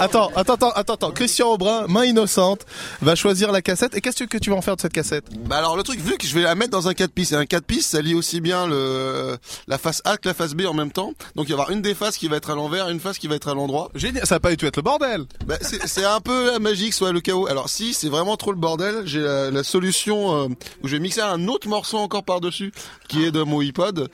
Attends, 0.00 0.30
attends, 0.36 0.54
attends, 0.54 0.70
attends, 0.70 0.94
attends. 0.94 1.10
Christian 1.10 1.52
Aubrin, 1.52 1.86
main 1.88 2.04
innocente, 2.04 2.66
va 3.00 3.14
choisir 3.14 3.52
la 3.52 3.62
cassette. 3.62 3.96
Et 3.96 4.00
qu'est-ce 4.00 4.24
que 4.24 4.38
tu 4.38 4.50
vas 4.50 4.56
en 4.56 4.62
faire 4.62 4.76
de 4.76 4.80
cette 4.80 4.92
cassette? 4.92 5.24
Bah 5.46 5.56
alors 5.58 5.76
le 5.76 5.82
truc 5.82 6.00
vu 6.00 6.16
que 6.16 6.26
je 6.26 6.34
vais 6.34 6.42
la 6.42 6.54
mettre 6.54 6.70
dans 6.70 6.88
un 6.88 6.94
4 6.94 7.12
pistes 7.12 7.32
et 7.32 7.36
un 7.36 7.46
4 7.46 7.64
pistes 7.64 7.90
ça 7.90 8.00
lie 8.00 8.14
aussi 8.14 8.40
bien 8.40 8.66
le 8.66 9.36
la 9.66 9.78
face 9.78 10.02
A 10.04 10.16
que 10.16 10.28
la 10.28 10.34
face 10.34 10.54
B 10.54 10.62
en 10.66 10.74
même 10.74 10.92
temps. 10.92 11.12
Donc 11.34 11.46
il 11.48 11.52
va 11.52 11.58
y 11.58 11.60
avoir 11.60 11.70
une 11.70 11.82
des 11.82 11.94
faces 11.94 12.16
qui 12.16 12.28
va 12.28 12.36
être 12.36 12.50
à 12.50 12.54
l'envers, 12.54 12.88
une 12.88 13.00
face 13.00 13.18
qui 13.18 13.28
va 13.28 13.34
être 13.36 13.48
à 13.48 13.54
l'endroit. 13.54 13.90
Génial, 13.94 14.26
ça 14.26 14.36
va 14.36 14.40
pas 14.40 14.50
du 14.50 14.56
tout 14.56 14.66
être 14.66 14.76
le 14.76 14.82
bordel. 14.82 15.24
Bah, 15.46 15.56
c'est 15.60 15.86
c'est 15.86 16.04
un 16.04 16.20
peu 16.20 16.52
la 16.52 16.58
magie, 16.58 16.92
soit 16.92 17.12
le 17.12 17.20
chaos. 17.20 17.46
Alors 17.46 17.68
si 17.68 17.94
c'est 17.94 18.08
vraiment 18.08 18.36
trop 18.36 18.52
le 18.52 18.58
bordel, 18.58 19.02
j'ai 19.04 19.20
la, 19.20 19.50
la 19.50 19.62
solution 19.64 20.44
euh, 20.44 20.48
où 20.82 20.88
je 20.88 20.92
vais 20.96 21.00
mixer 21.00 21.20
un 21.20 21.48
autre 21.48 21.68
morceau 21.68 21.98
encore 21.98 22.24
par 22.24 22.40
dessus 22.40 22.72
qui 23.08 23.24
est 23.24 23.30
de 23.30 23.42
mon 23.42 23.59
iPod. 23.60 24.08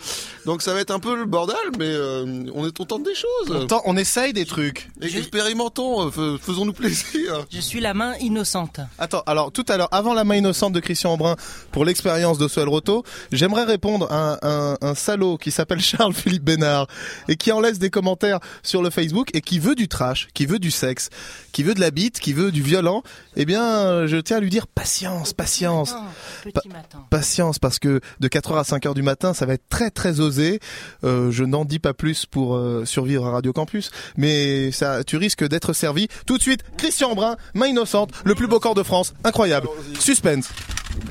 Donc 0.45 0.63
ça 0.63 0.75
va 0.75 0.81
être 0.81 0.91
un 0.91 0.99
peu 0.99 1.17
le 1.17 1.25
bordel, 1.25 1.57
mais 1.79 1.87
euh, 1.87 2.45
on 2.55 2.67
est 2.67 2.79
on 2.81 2.85
tente 2.85 3.03
des 3.05 3.15
choses. 3.15 3.63
Attends, 3.65 3.83
on 3.85 3.97
essaye 3.97 4.33
des 4.33 4.45
trucs. 4.47 4.89
Et 5.01 5.09
expérimentons, 5.17 6.07
euh, 6.07 6.11
fais- 6.11 6.45
faisons-nous 6.45 6.73
plaisir. 6.73 7.45
Je 7.51 7.61
suis 7.61 7.81
la 7.81 7.95
main 7.95 8.15
innocente. 8.21 8.81
Attends, 8.99 9.23
alors 9.27 9.53
tout 9.53 9.65
à 9.69 9.77
l'heure, 9.77 9.89
avant 9.93 10.15
la 10.15 10.25
main 10.25 10.37
innocente 10.37 10.73
de 10.73 10.81
Christian 10.81 11.13
Embrun 11.13 11.37
pour 11.73 11.85
l'expérience 11.85 12.39
de 12.39 12.49
Soel 12.49 12.69
Roto, 12.69 13.05
j'aimerais 13.33 13.65
répondre 13.65 14.11
à 14.11 14.39
un, 14.47 14.73
un, 14.73 14.77
un 14.81 14.95
salaud 14.95 15.37
qui 15.39 15.51
s'appelle 15.51 15.81
Charles-Philippe 15.87 16.45
Bénard 16.45 16.87
et 17.29 17.37
qui 17.37 17.53
en 17.53 17.61
laisse 17.61 17.79
des 17.79 17.91
commentaires 17.91 18.41
sur 18.63 18.83
le 18.83 18.91
Facebook 18.91 19.31
et 19.35 19.41
qui 19.41 19.59
veut 19.59 19.75
du 19.75 19.89
trash, 19.89 20.29
qui 20.35 20.47
veut 20.47 20.59
du 20.59 20.71
sexe, 20.71 21.11
qui 21.53 21.63
veut 21.63 21.75
de 21.75 21.81
la 21.81 21.91
bite, 21.91 22.21
qui 22.21 22.33
veut 22.33 22.53
du 22.53 22.63
violent. 22.63 23.03
Eh 23.37 23.45
bien, 23.45 23.63
euh, 23.63 24.07
je 24.07 24.17
tiens 24.17 24.39
à 24.39 24.41
lui 24.41 24.49
dire 24.51 24.67
patience, 24.67 25.33
patience. 25.35 25.95
Pa- 26.55 26.63
Patience, 27.11 27.59
parce 27.59 27.79
que 27.79 28.01
de 28.21 28.29
4h 28.29 28.59
à 28.59 28.63
5h 28.63 28.95
du 28.95 29.03
matin, 29.03 29.35
ça 29.35 29.45
va 29.47 29.55
être 29.55 29.69
très 29.69 29.91
très 29.91 30.21
osé. 30.21 30.59
Euh, 31.05 31.31
je 31.31 31.45
n'en 31.45 31.65
dis 31.65 31.79
pas 31.79 31.93
plus 31.93 32.25
pour 32.27 32.57
euh, 32.57 32.85
survivre 32.87 33.27
à 33.27 33.31
Radio 33.33 33.53
Campus, 33.53 33.91
mais 34.17 34.71
ça, 34.73 35.05
tu 35.05 35.17
risques 35.19 35.47
d'être 35.47 35.73
servi. 35.73 36.09
Tout 36.27 36.39
de 36.39 36.43
suite, 36.43 36.61
Christian 36.79 37.15
Brun, 37.15 37.37
main 37.55 37.67
innocente, 37.67 38.11
le 38.25 38.35
plus 38.35 38.47
beau 38.47 38.59
corps 38.61 38.75
de 38.75 38.83
France, 38.83 39.13
incroyable. 39.25 39.69
Suspense. 40.01 40.49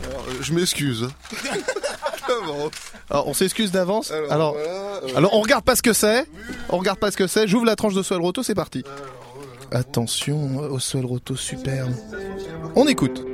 Alors, 0.09 0.25
je 0.41 0.53
m'excuse. 0.53 1.07
Comment 2.27 2.71
Alors, 3.11 3.27
on 3.27 3.33
s'excuse 3.35 3.71
d'avance. 3.71 4.09
Alors, 4.11 4.31
Alors, 4.31 4.53
voilà, 4.53 4.69
euh, 4.69 5.17
alors, 5.17 5.33
on 5.35 5.41
regarde 5.41 5.63
pas 5.63 5.75
ce 5.75 5.83
que 5.83 5.93
c'est. 5.93 6.25
On 6.69 6.77
regarde 6.77 6.97
pas 6.97 7.11
ce 7.11 7.17
que 7.17 7.27
c'est. 7.27 7.47
J'ouvre 7.47 7.65
la 7.65 7.75
tranche 7.75 7.93
de 7.93 8.01
Soel 8.01 8.19
Roto, 8.19 8.41
c'est 8.41 8.55
parti. 8.55 8.83
Attention 9.71 10.57
au 10.57 10.79
Soel 10.79 11.05
Roto 11.05 11.35
superbe. 11.35 11.91
On 12.75 12.87
écoute. 12.87 13.25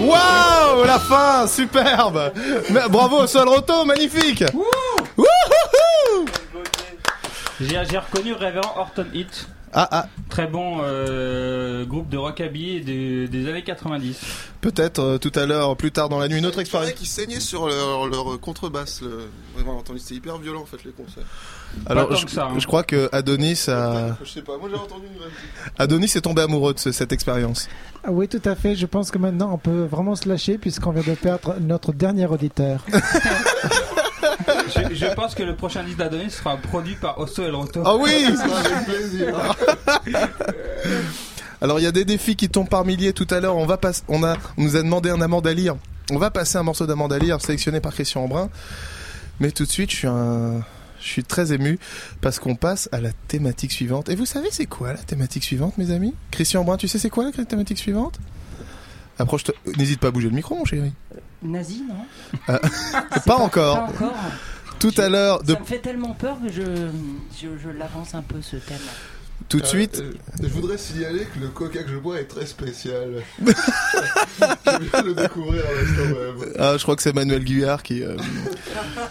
Waouh, 0.00 0.84
la 0.84 0.98
fin, 0.98 1.46
superbe. 1.46 2.32
Mais 2.70 2.88
Bravo, 2.88 3.26
Sol 3.26 3.48
Roto, 3.48 3.84
magnifique. 3.84 4.44
Wouhouhou. 4.52 6.24
J'ai 7.60 7.82
j'ai 7.88 7.98
reconnu 7.98 8.32
Révérend 8.32 8.74
Horton 8.76 9.06
Heat. 9.14 9.48
Ah 9.76 9.88
ah. 9.90 10.06
Très 10.28 10.46
bon 10.46 10.78
euh, 10.82 11.84
groupe 11.84 12.08
de 12.08 12.16
rockabilly 12.16 12.80
des, 12.82 13.26
des 13.28 13.48
années 13.48 13.64
90. 13.64 14.16
Peut-être 14.60 14.98
euh, 15.00 15.18
tout 15.18 15.32
à 15.34 15.46
l'heure, 15.46 15.76
plus 15.76 15.90
tard 15.90 16.08
dans 16.08 16.18
la 16.18 16.28
nuit, 16.28 16.38
une 16.38 16.46
autre 16.46 16.60
expérience. 16.60 16.92
qu'ils 16.92 17.08
saignaient 17.08 17.40
sur 17.40 17.66
leur, 17.66 18.06
leur 18.06 18.38
contrebasse. 18.40 19.02
Le... 19.02 19.28
Vraiment 19.56 19.78
entendu, 19.78 19.98
c'était 19.98 20.14
hyper 20.14 20.38
violent 20.38 20.62
en 20.62 20.66
fait 20.66 20.82
les 20.84 20.92
concerts. 20.92 21.24
Alors, 21.86 22.14
je, 22.14 22.26
ça, 22.28 22.44
hein. 22.46 22.54
je 22.58 22.66
crois 22.66 22.84
que 22.84 23.08
Adonis 23.12 23.64
a... 23.68 24.16
Je 24.24 24.30
sais 24.30 24.42
pas, 24.42 24.56
moi 24.58 24.68
j'ai 24.70 24.78
entendu 24.78 25.06
une. 25.06 25.20
Adonis 25.78 26.12
est 26.14 26.20
tombé 26.20 26.42
amoureux 26.42 26.72
de 26.74 26.78
ce- 26.78 26.92
cette 26.92 27.12
expérience. 27.12 27.68
Ah 28.04 28.12
oui, 28.12 28.28
tout 28.28 28.42
à 28.44 28.54
fait. 28.54 28.76
Je 28.76 28.86
pense 28.86 29.10
que 29.10 29.18
maintenant 29.18 29.50
on 29.52 29.58
peut 29.58 29.84
vraiment 29.90 30.14
se 30.14 30.28
lâcher 30.28 30.56
puisqu'on 30.56 30.92
vient 30.92 31.02
de 31.14 31.18
perdre 31.18 31.56
notre 31.60 31.92
dernier 31.92 32.26
auditeur. 32.26 32.84
je, 34.68 34.94
je 34.94 35.14
pense 35.14 35.34
que 35.34 35.42
le 35.42 35.54
prochain 35.54 35.82
disque 35.82 35.98
d'Adonis 35.98 36.30
sera 36.30 36.56
produit 36.56 36.94
par 36.94 37.18
Osso 37.18 37.42
El 37.42 37.54
Roto. 37.54 37.82
Ah 37.84 37.96
oui 37.96 38.10
Avec 38.24 38.84
plaisir. 38.84 39.56
Alors 41.60 41.80
il 41.80 41.82
y 41.82 41.86
a 41.86 41.92
des 41.92 42.04
défis 42.04 42.36
qui 42.36 42.48
tombent 42.48 42.68
par 42.68 42.84
milliers 42.84 43.12
tout 43.12 43.26
à 43.30 43.40
l'heure. 43.40 43.56
On 43.56 43.66
va 43.66 43.76
pas, 43.78 43.92
on 44.08 44.22
a, 44.22 44.36
on 44.56 44.62
nous 44.62 44.76
a 44.76 44.82
demandé 44.82 45.10
un 45.10 45.20
amande 45.20 45.46
à 45.46 45.54
lire. 45.54 45.76
On 46.10 46.18
va 46.18 46.30
passer 46.30 46.58
un 46.58 46.62
morceau 46.62 46.86
d'amande 46.86 47.12
à 47.12 47.18
lire 47.18 47.40
sélectionné 47.40 47.80
par 47.80 47.92
Christian 47.94 48.24
Embrun. 48.24 48.50
Mais 49.40 49.50
tout 49.50 49.64
de 49.64 49.70
suite, 49.70 49.90
je 49.90 49.96
suis 49.96 50.06
un, 50.06 50.62
je 51.00 51.06
suis 51.06 51.24
très 51.24 51.52
ému 51.52 51.78
parce 52.20 52.38
qu'on 52.38 52.54
passe 52.54 52.88
à 52.92 53.00
la 53.00 53.10
thématique 53.28 53.72
suivante. 53.72 54.08
Et 54.08 54.14
vous 54.14 54.26
savez 54.26 54.48
c'est 54.50 54.66
quoi 54.66 54.92
la 54.92 54.98
thématique 54.98 55.44
suivante, 55.44 55.78
mes 55.78 55.90
amis? 55.90 56.14
Christian 56.30 56.60
Embrun, 56.62 56.76
tu 56.76 56.88
sais 56.88 56.98
c'est 56.98 57.10
quoi 57.10 57.24
la 57.36 57.44
thématique 57.44 57.78
suivante? 57.78 58.18
Approche, 59.18 59.44
n'hésite 59.78 60.00
pas 60.00 60.08
à 60.08 60.10
bouger 60.10 60.28
le 60.28 60.34
micro, 60.34 60.56
mon 60.56 60.64
chéri. 60.64 60.92
Nazi, 61.42 61.84
non? 61.88 61.94
Euh, 62.48 62.58
pas 63.26 63.36
encore. 63.36 63.86
Pas 63.86 64.06
encore. 64.06 64.14
Tout 64.78 64.92
à 64.98 65.08
l'heure, 65.08 65.42
de, 65.42 65.54
Ça 65.54 65.60
me 65.60 65.64
fait 65.64 65.78
tellement 65.78 66.12
peur 66.12 66.36
que 66.42 66.52
je, 66.52 66.62
je, 67.40 67.48
je 67.62 67.70
l'avance 67.70 68.14
un 68.14 68.22
peu 68.22 68.42
ce 68.42 68.56
thème. 68.56 68.76
Tout 69.48 69.60
de 69.60 69.66
suite. 69.66 69.98
Euh, 70.00 70.12
euh, 70.12 70.42
je 70.42 70.48
voudrais 70.48 70.78
signaler 70.78 71.20
que 71.32 71.38
le 71.40 71.48
coca 71.48 71.82
que 71.82 71.90
je 71.90 71.96
bois 71.96 72.18
est 72.18 72.24
très 72.24 72.46
spécial. 72.46 73.22
je 73.46 73.52
viens 74.90 75.02
de 75.02 75.06
le 75.08 75.14
découvrir 75.14 75.62
à 75.66 75.72
l'instant 75.74 76.18
même. 76.18 76.52
Ah, 76.58 76.74
je 76.76 76.82
crois 76.82 76.96
que 76.96 77.02
c'est 77.02 77.12
Manuel 77.14 77.44
Guyard 77.44 77.82
qui, 77.82 78.02
euh, 78.02 78.16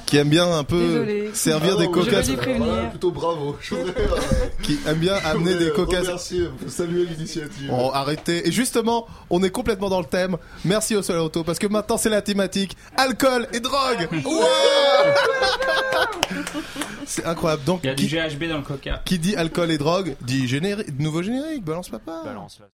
qui 0.06 0.18
aime 0.18 0.30
bien 0.30 0.52
un 0.52 0.64
peu 0.64 0.80
Désolé. 0.80 1.30
servir 1.34 1.76
Ah 1.78 1.82
des 1.82 1.88
coca. 1.92 2.22
je 2.22 2.28
vais 2.28 2.32
lui 2.32 2.38
prévenir. 2.38 2.90
Plutôt 2.90 3.12
bravo. 3.12 3.58
Je 3.62 3.76
voudrais, 3.76 3.92
euh, 3.92 4.16
Qui 4.64 4.80
aime 4.88 4.98
bien 4.98 5.16
je 5.22 5.28
amener 5.28 5.54
des 5.56 5.70
coca. 5.72 6.00
remercier, 6.02 6.50
saluer 6.68 7.06
l'initiative. 7.06 7.70
Oh, 7.72 7.92
arrêtez. 7.94 8.48
Et 8.48 8.52
justement, 8.52 9.08
on 9.30 9.44
est 9.44 9.52
complètement 9.52 9.90
dans 9.90 10.00
le 10.00 10.08
thème. 10.08 10.38
Merci 10.66 10.96
au 10.96 11.02
Soleil 11.04 11.22
Auto 11.22 11.44
parce 11.44 11.60
que 11.60 11.68
maintenant 11.68 11.98
c'est 11.98 12.10
la 12.10 12.22
thématique 12.22 12.76
alcool 12.98 13.48
et 13.54 13.60
drogue. 13.60 14.08
Ouais 14.12 15.14
c'est 17.06 17.26
incroyable. 17.26 17.64
Donc, 17.66 17.82
Il 17.84 17.88
y 17.88 17.90
a 17.90 17.96
du 17.96 18.08
GHB 18.08 18.50
dans 18.50 18.58
le 18.58 18.64
coca. 18.64 19.02
qui 19.06 19.20
dit 19.20 19.36
alcool 19.36 19.72
et 19.72 19.78
drogue 19.78 20.13
dit 20.22 20.48
générique, 20.48 21.00
nouveau 21.00 21.22
générique. 21.22 21.64
Balance 21.64 21.90
papa. 21.90 22.22
Balance. 22.24 22.62